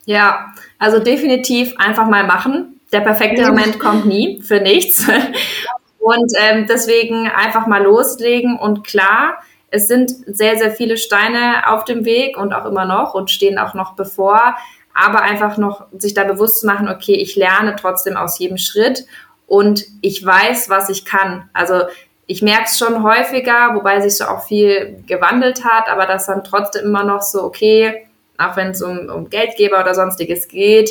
[0.07, 2.81] Ja, also definitiv einfach mal machen.
[2.93, 5.07] Der perfekte Moment kommt nie für nichts.
[5.99, 11.85] Und ähm, deswegen einfach mal loslegen und klar, es sind sehr, sehr viele Steine auf
[11.85, 14.57] dem Weg und auch immer noch und stehen auch noch bevor.
[14.95, 19.05] Aber einfach noch sich da bewusst zu machen, okay, ich lerne trotzdem aus jedem Schritt
[19.47, 21.49] und ich weiß, was ich kann.
[21.53, 21.83] Also
[22.27, 26.45] ich merke es schon häufiger, wobei sich so auch viel gewandelt hat, aber das dann
[26.45, 28.07] trotzdem immer noch so, okay,
[28.37, 30.91] auch wenn es um, um Geldgeber oder sonstiges geht,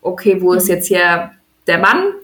[0.00, 0.74] okay, wo ist mhm.
[0.74, 1.32] jetzt hier
[1.66, 2.14] der Mann?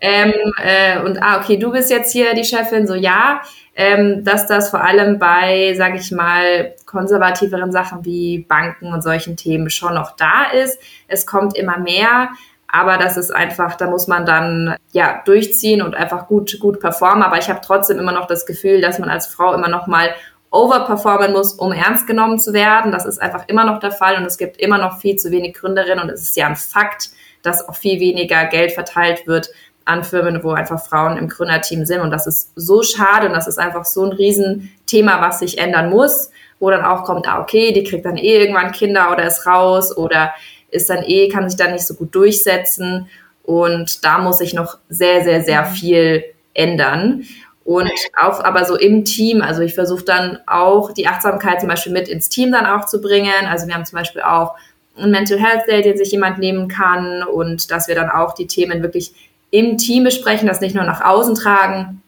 [0.00, 0.32] Ähm,
[0.62, 3.42] äh, und ah, okay, du bist jetzt hier die Chefin, so ja,
[3.78, 9.36] ähm, dass das vor allem bei, sage ich mal, konservativeren Sachen wie Banken und solchen
[9.36, 10.80] Themen schon noch da ist.
[11.06, 12.30] Es kommt immer mehr,
[12.66, 17.22] aber das ist einfach, da muss man dann ja durchziehen und einfach gut gut performen.
[17.22, 20.12] Aber ich habe trotzdem immer noch das Gefühl, dass man als Frau immer noch mal
[20.50, 22.90] overperformen muss, um ernst genommen zu werden.
[22.90, 25.54] Das ist einfach immer noch der Fall und es gibt immer noch viel zu wenig
[25.54, 27.10] Gründerinnen und es ist ja ein Fakt,
[27.42, 29.50] dass auch viel weniger Geld verteilt wird
[29.88, 32.00] an Firmen, wo einfach Frauen im Gründerteam sind.
[32.00, 35.88] Und das ist so schade und das ist einfach so ein Riesenthema, was sich ändern
[35.88, 36.30] muss,
[36.60, 39.96] wo dann auch kommt, ah, okay, die kriegt dann eh irgendwann Kinder oder ist raus
[39.96, 40.34] oder
[40.70, 43.08] ist dann eh, kann sich dann nicht so gut durchsetzen.
[43.44, 45.72] Und da muss sich noch sehr, sehr, sehr mhm.
[45.72, 47.24] viel ändern.
[47.64, 51.92] Und auch aber so im Team, also ich versuche dann auch die Achtsamkeit zum Beispiel
[51.92, 53.46] mit ins Team dann auch zu bringen.
[53.48, 54.54] Also wir haben zum Beispiel auch
[54.98, 58.46] ein Mental Health Day, den sich jemand nehmen kann und dass wir dann auch die
[58.46, 59.12] Themen wirklich
[59.50, 62.02] im Team besprechen, das nicht nur nach außen tragen,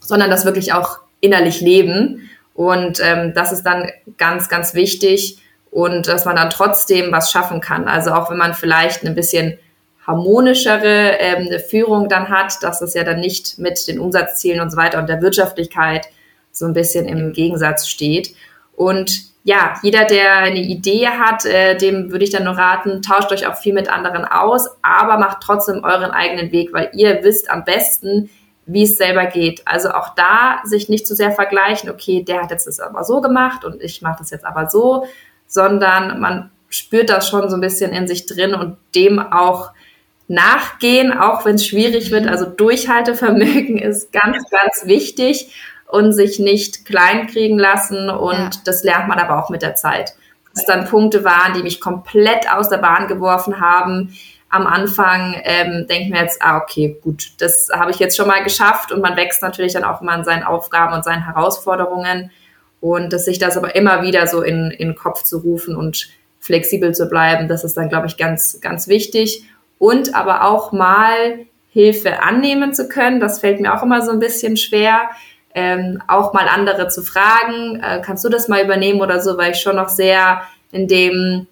[0.00, 2.30] sondern das wirklich auch innerlich leben.
[2.54, 5.38] Und ähm, das ist dann ganz, ganz wichtig
[5.70, 7.88] und dass man dann trotzdem was schaffen kann.
[7.88, 9.58] Also auch wenn man vielleicht ein bisschen
[10.06, 14.76] harmonischere ähm, Führung dann hat, dass das ja dann nicht mit den Umsatzzielen und so
[14.76, 16.06] weiter und der Wirtschaftlichkeit
[16.52, 18.34] so ein bisschen im Gegensatz steht.
[18.76, 23.30] Und ja, jeder, der eine Idee hat, äh, dem würde ich dann nur raten, tauscht
[23.30, 27.50] euch auch viel mit anderen aus, aber macht trotzdem euren eigenen Weg, weil ihr wisst
[27.50, 28.30] am besten,
[28.64, 29.60] wie es selber geht.
[29.66, 33.20] Also auch da sich nicht zu sehr vergleichen, okay, der hat jetzt das aber so
[33.20, 35.06] gemacht und ich mache das jetzt aber so,
[35.46, 39.72] sondern man spürt das schon so ein bisschen in sich drin und dem auch
[40.26, 42.26] nachgehen, auch wenn es schwierig wird.
[42.26, 45.52] Also Durchhaltevermögen ist ganz, ganz wichtig
[45.88, 48.10] und sich nicht kleinkriegen lassen.
[48.10, 48.50] Und ja.
[48.64, 50.14] das lernt man aber auch mit der Zeit.
[50.54, 54.16] Dass dann Punkte waren, die mich komplett aus der Bahn geworfen haben.
[54.48, 58.44] Am Anfang ähm, ich mir jetzt, ah, okay, gut, das habe ich jetzt schon mal
[58.44, 62.30] geschafft und man wächst natürlich dann auch immer an seinen Aufgaben und seinen Herausforderungen
[62.84, 66.10] und dass sich das aber immer wieder so in, in den Kopf zu rufen und
[66.38, 69.44] flexibel zu bleiben, das ist dann, glaube ich, ganz, ganz wichtig.
[69.78, 74.18] Und aber auch mal Hilfe annehmen zu können, das fällt mir auch immer so ein
[74.18, 75.08] bisschen schwer
[75.54, 79.52] ähm, auch mal andere zu fragen, äh, kannst du das mal übernehmen oder so, weil
[79.52, 80.42] ich schon noch sehr
[80.72, 81.46] in dem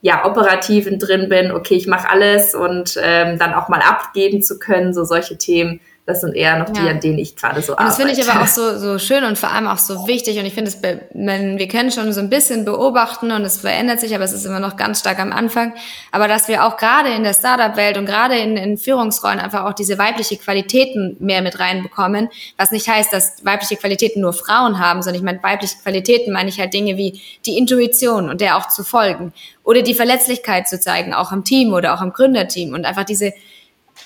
[0.00, 4.60] ja, operativen drin bin, okay, ich mache alles und ähm, dann auch mal abgeben zu
[4.60, 6.92] können, so solche Themen, das sind eher noch die, ja.
[6.92, 7.88] an denen ich gerade so arbeite.
[7.88, 10.38] Das finde ich aber auch so, so schön und vor allem auch so wichtig.
[10.38, 10.72] Und ich finde,
[11.12, 14.58] wir können schon so ein bisschen beobachten und es verändert sich, aber es ist immer
[14.58, 15.74] noch ganz stark am Anfang.
[16.10, 19.74] Aber dass wir auch gerade in der Startup-Welt und gerade in, in Führungsrollen einfach auch
[19.74, 22.30] diese weibliche Qualitäten mehr mit reinbekommen.
[22.56, 26.48] Was nicht heißt, dass weibliche Qualitäten nur Frauen haben, sondern ich meine, weibliche Qualitäten meine
[26.48, 29.34] ich halt Dinge wie die Intuition und der auch zu folgen.
[29.62, 33.34] Oder die Verletzlichkeit zu zeigen, auch im Team oder auch im Gründerteam und einfach diese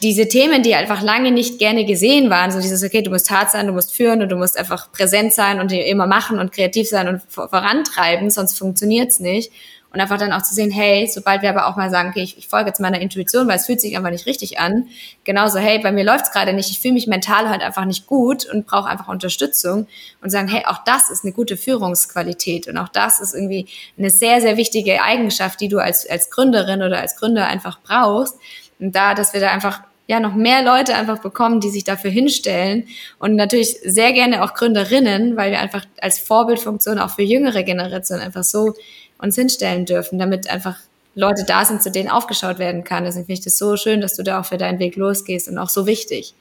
[0.03, 3.51] diese Themen, die einfach lange nicht gerne gesehen waren, so dieses, okay, du musst hart
[3.53, 6.89] sein, du musst führen und du musst einfach präsent sein und immer machen und kreativ
[6.89, 9.53] sein und vorantreiben, sonst funktioniert's nicht.
[9.93, 12.39] Und einfach dann auch zu sehen, hey, sobald wir aber auch mal sagen, okay, ich,
[12.39, 14.89] ich folge jetzt meiner Intuition, weil es fühlt sich einfach nicht richtig an.
[15.25, 18.47] Genauso, hey, bei mir läuft's gerade nicht, ich fühle mich mental halt einfach nicht gut
[18.47, 19.87] und brauche einfach Unterstützung.
[20.23, 23.67] Und sagen, hey, auch das ist eine gute Führungsqualität und auch das ist irgendwie
[23.99, 28.37] eine sehr, sehr wichtige Eigenschaft, die du als, als Gründerin oder als Gründer einfach brauchst.
[28.81, 32.11] Und da, dass wir da einfach ja noch mehr Leute einfach bekommen, die sich dafür
[32.11, 32.89] hinstellen
[33.19, 38.23] und natürlich sehr gerne auch Gründerinnen, weil wir einfach als Vorbildfunktion auch für jüngere Generationen
[38.23, 38.75] einfach so
[39.19, 40.77] uns hinstellen dürfen, damit einfach
[41.15, 43.05] Leute da sind, zu denen aufgeschaut werden kann.
[43.05, 45.59] Deswegen finde ich das so schön, dass du da auch für deinen Weg losgehst und
[45.59, 46.35] auch so wichtig.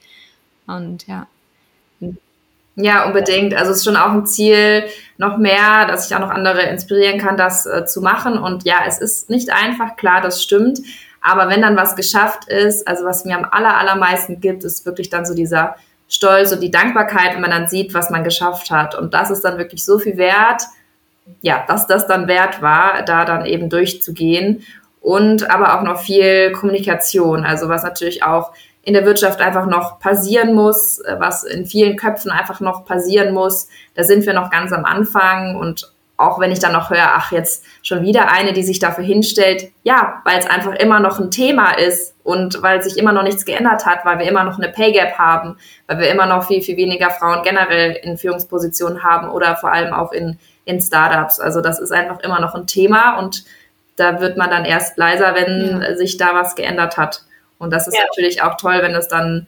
[0.66, 1.26] Und ja.
[2.74, 3.54] Ja, unbedingt.
[3.54, 4.84] Also es ist schon auch ein Ziel,
[5.18, 8.38] noch mehr, dass ich auch noch andere inspirieren kann, das äh, zu machen.
[8.38, 10.80] Und ja, es ist nicht einfach, klar, das stimmt.
[11.22, 15.08] Aber wenn dann was geschafft ist, also was mir am aller, allermeisten gibt, ist wirklich
[15.08, 15.76] dann so dieser
[16.08, 18.94] Stolz und die Dankbarkeit, wenn man dann sieht, was man geschafft hat.
[18.94, 20.64] Und das ist dann wirklich so viel wert,
[21.40, 24.64] ja, dass das dann wert war, da dann eben durchzugehen.
[25.00, 28.52] Und aber auch noch viel Kommunikation, also was natürlich auch
[28.82, 33.68] in der Wirtschaft einfach noch passieren muss, was in vielen Köpfen einfach noch passieren muss.
[33.94, 37.32] Da sind wir noch ganz am Anfang und auch wenn ich dann noch höre, ach,
[37.32, 41.30] jetzt schon wieder eine, die sich dafür hinstellt, ja, weil es einfach immer noch ein
[41.30, 44.68] Thema ist und weil sich immer noch nichts geändert hat, weil wir immer noch eine
[44.68, 45.56] Pay Gap haben,
[45.86, 49.92] weil wir immer noch viel, viel weniger Frauen generell in Führungspositionen haben oder vor allem
[49.92, 51.40] auch in, in Startups.
[51.40, 53.44] Also das ist einfach immer noch ein Thema und
[53.96, 55.96] da wird man dann erst leiser, wenn ja.
[55.96, 57.24] sich da was geändert hat.
[57.58, 58.02] Und das ist ja.
[58.04, 59.46] natürlich auch toll, wenn es dann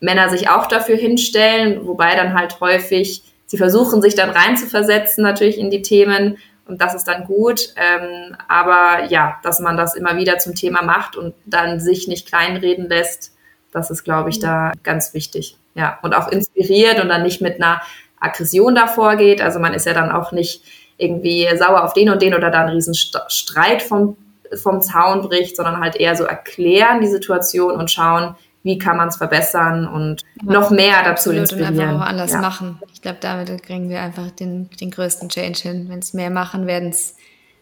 [0.00, 3.22] Männer sich auch dafür hinstellen, wobei dann halt häufig
[3.54, 7.72] sie versuchen sich dann reinzuversetzen natürlich in die Themen und das ist dann gut.
[7.76, 12.26] Ähm, aber ja, dass man das immer wieder zum Thema macht und dann sich nicht
[12.26, 13.32] kleinreden lässt,
[13.70, 15.56] das ist, glaube ich, da ganz wichtig.
[15.76, 17.80] Ja, und auch inspiriert und dann nicht mit einer
[18.18, 19.40] Aggression davor geht.
[19.40, 20.64] Also man ist ja dann auch nicht
[20.96, 24.16] irgendwie sauer auf den und den oder da einen riesen Streit vom
[24.60, 28.34] vom Zaun bricht, sondern halt eher so erklären die Situation und schauen,
[28.64, 30.52] wie kann man es verbessern und ja.
[30.52, 31.74] noch mehr dazu Absolut, inspirieren.
[31.74, 32.40] Und einfach auch anders ja.
[32.40, 32.80] machen.
[32.92, 35.86] Ich glaube, damit kriegen wir einfach den, den größten Change hin.
[35.88, 37.14] Wenn es mehr machen, werden es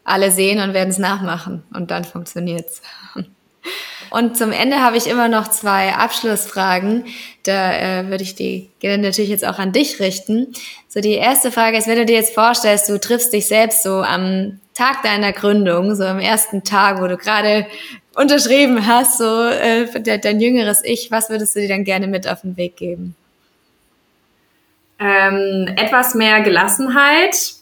[0.05, 2.83] alle sehen und werden es nachmachen und dann funktioniert es.
[4.13, 7.07] Und zum Ende habe ich immer noch zwei Abschlussfragen.
[7.45, 10.49] Da äh, würde ich die gerne natürlich jetzt auch an dich richten.
[10.87, 14.03] So die erste Frage ist, wenn du dir jetzt vorstellst, du triffst dich selbst so
[14.03, 17.67] am Tag deiner Gründung, so am ersten Tag, wo du gerade
[18.15, 19.87] unterschrieben hast, so äh,
[20.21, 23.17] dein jüngeres Ich, was würdest du dir dann gerne mit auf den Weg geben?
[24.99, 27.55] Ähm, etwas mehr Gelassenheit.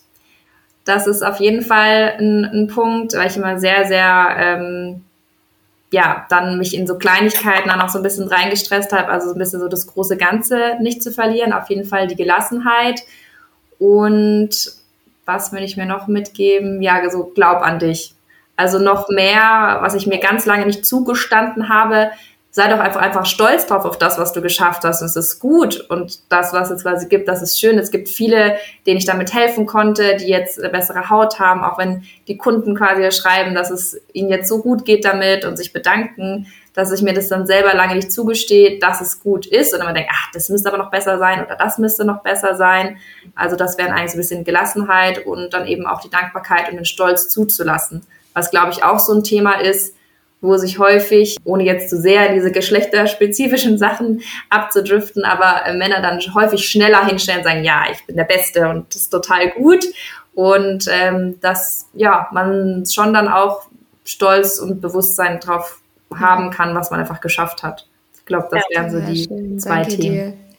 [0.85, 5.05] Das ist auf jeden Fall ein, ein Punkt, weil ich immer sehr, sehr ähm,
[5.93, 9.35] ja, dann mich in so Kleinigkeiten dann auch so ein bisschen reingestresst habe, also so
[9.35, 11.53] ein bisschen so das große Ganze nicht zu verlieren.
[11.53, 13.03] Auf jeden Fall die Gelassenheit.
[13.79, 14.51] Und
[15.25, 16.83] was will ich mir noch mitgeben?
[16.83, 18.15] Ja, so glaub an dich.
[18.57, 22.11] Also noch mehr, was ich mir ganz lange nicht zugestanden habe,
[22.53, 25.03] sei doch einfach, einfach stolz drauf auf das, was du geschafft hast.
[25.03, 25.87] Und es ist gut.
[25.89, 27.79] Und das, was es quasi gibt, das ist schön.
[27.79, 31.79] Es gibt viele, denen ich damit helfen konnte, die jetzt eine bessere Haut haben, auch
[31.79, 35.73] wenn die Kunden quasi schreiben, dass es ihnen jetzt so gut geht damit und sich
[35.73, 39.73] bedanken, dass ich mir das dann selber lange nicht zugestehe, dass es gut ist.
[39.73, 42.23] Und dann man denkt, ach, das müsste aber noch besser sein oder das müsste noch
[42.23, 42.97] besser sein.
[43.37, 46.77] Also das wäre eigentlich so ein bisschen Gelassenheit und dann eben auch die Dankbarkeit und
[46.77, 48.05] den Stolz zuzulassen.
[48.35, 49.95] Was, glaube ich, auch so ein Thema ist,
[50.41, 56.21] wo sich häufig, ohne jetzt zu sehr diese geschlechterspezifischen Sachen abzudriften, aber äh, Männer dann
[56.35, 59.85] häufig schneller hinstellen und sagen, ja, ich bin der Beste und das ist total gut.
[60.35, 63.67] Und ähm, dass ja, man schon dann auch
[64.05, 65.81] Stolz und Bewusstsein drauf
[66.15, 67.87] haben kann, was man einfach geschafft hat.
[68.15, 69.59] Ich glaube, das ja, wären so die schön.
[69.59, 70.15] zwei Danke Themen.
[70.15, 70.50] Dir.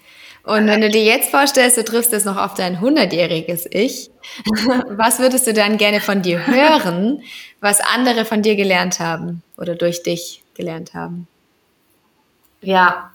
[0.43, 4.09] Und wenn du dir jetzt vorstellst, du triffst es noch auf dein 100-jähriges Ich,
[4.89, 7.21] was würdest du dann gerne von dir hören,
[7.59, 11.27] was andere von dir gelernt haben oder durch dich gelernt haben?
[12.61, 13.11] Ja,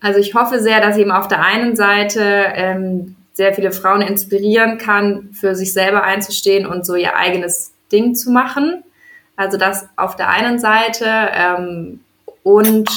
[0.00, 2.22] also ich hoffe sehr, dass ich eben auf der einen Seite
[2.54, 8.14] ähm, sehr viele Frauen inspirieren kann, für sich selber einzustehen und so ihr eigenes Ding
[8.14, 8.82] zu machen.
[9.36, 12.00] Also das auf der einen Seite ähm,
[12.42, 12.90] und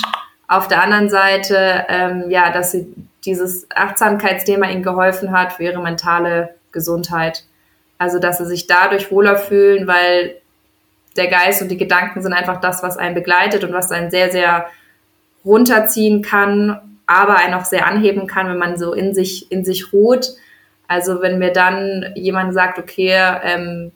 [0.47, 2.93] auf der anderen Seite, ähm, ja, dass sie
[3.25, 7.43] dieses Achtsamkeitsthema ihnen geholfen hat für ihre mentale Gesundheit.
[7.97, 10.35] Also, dass sie sich dadurch wohler fühlen, weil
[11.15, 14.31] der Geist und die Gedanken sind einfach das, was einen begleitet und was einen sehr,
[14.31, 14.67] sehr
[15.45, 19.93] runterziehen kann, aber einen auch sehr anheben kann, wenn man so in sich, in sich
[19.93, 20.31] ruht.
[20.87, 23.91] Also wenn mir dann jemand sagt, okay, ähm,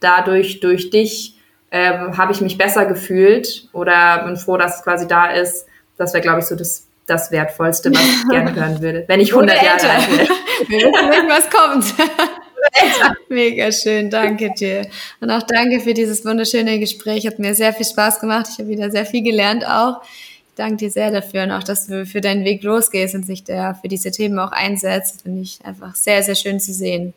[0.00, 1.36] dadurch, durch dich
[1.70, 5.66] ähm, habe ich mich besser gefühlt oder bin froh, dass es quasi da ist,
[5.96, 9.32] das wäre, glaube ich, so das das Wertvollste, was ich gerne hören würde, wenn ich
[9.32, 10.28] 100 Jahre alt wäre.
[10.68, 11.94] Wir wissen was kommt.
[13.28, 14.86] Mega schön, danke dir.
[15.20, 17.26] Und auch danke für dieses wunderschöne Gespräch.
[17.26, 18.46] Hat mir sehr viel Spaß gemacht.
[18.52, 20.02] Ich habe wieder sehr viel gelernt auch.
[20.02, 23.44] Ich danke dir sehr dafür und auch, dass du für deinen Weg losgehst und sich
[23.44, 25.22] der für diese Themen auch einsetzt.
[25.22, 27.14] Finde ich einfach sehr, sehr schön zu sehen.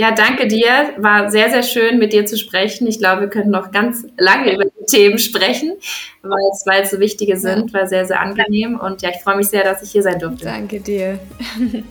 [0.00, 0.94] Ja, danke dir.
[0.98, 2.86] War sehr, sehr schön, mit dir zu sprechen.
[2.86, 5.72] Ich glaube, wir können noch ganz lange über die Themen sprechen,
[6.22, 7.74] weil es, weil es so wichtige sind.
[7.74, 8.78] War sehr, sehr angenehm.
[8.78, 10.44] Und ja, ich freue mich sehr, dass ich hier sein durfte.
[10.44, 11.18] Danke dir.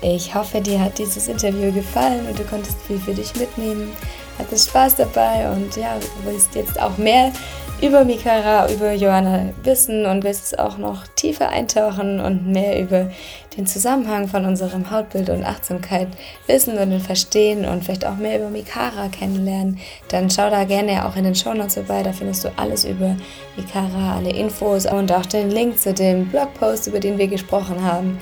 [0.00, 3.90] Ich hoffe, dir hat dieses Interview gefallen und du konntest viel für dich mitnehmen.
[4.38, 7.32] hattest Spaß dabei und ja, du willst jetzt auch mehr
[7.80, 13.10] über Mikara, über Johanna wissen und willst es auch noch tiefer eintauchen und mehr über
[13.56, 16.08] den Zusammenhang von unserem Hautbild und Achtsamkeit
[16.46, 21.16] wissen und verstehen und vielleicht auch mehr über Mikara kennenlernen, dann schau da gerne auch
[21.16, 22.02] in den Shownotes vorbei.
[22.02, 23.16] Da findest du alles über
[23.56, 28.18] Mikara, alle Infos und auch den Link zu dem Blogpost, über den wir gesprochen haben.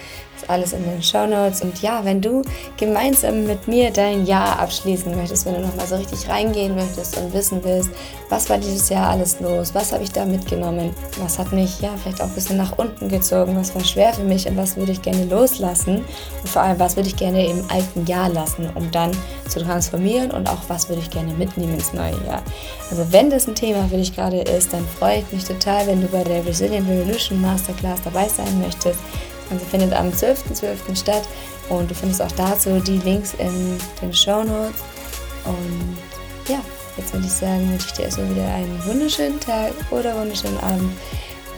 [0.48, 1.62] Alles in den Shownotes.
[1.62, 2.42] Und ja, wenn du
[2.76, 7.32] gemeinsam mit mir dein Jahr abschließen möchtest, wenn du nochmal so richtig reingehen möchtest und
[7.32, 7.90] wissen willst,
[8.28, 11.90] was war dieses Jahr alles los, was habe ich da mitgenommen, was hat mich ja
[12.02, 14.92] vielleicht auch ein bisschen nach unten gezogen, was war schwer für mich und was würde
[14.92, 16.04] ich gerne loslassen
[16.42, 19.12] und vor allem, was würde ich gerne im alten Jahr lassen, um dann
[19.48, 22.42] zu transformieren und auch was würde ich gerne mitnehmen ins neue Jahr.
[22.90, 26.00] Also wenn das ein Thema für dich gerade ist, dann freue ich mich total, wenn
[26.00, 28.98] du bei der Resilient Revolution Masterclass dabei sein möchtest.
[29.50, 30.60] Also findet am 12.12.
[30.60, 30.96] .12.
[30.96, 31.28] statt
[31.68, 34.82] und du findest auch dazu die Links in den Show Notes.
[35.44, 35.96] Und
[36.48, 36.60] ja,
[36.96, 40.92] jetzt würde ich sagen, wünsche ich dir erstmal wieder einen wunderschönen Tag oder wunderschönen Abend.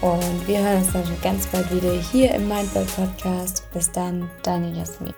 [0.00, 3.64] Und wir hören uns dann schon ganz bald wieder hier im Mindball Podcast.
[3.72, 5.14] Bis dann, deine Jasmin.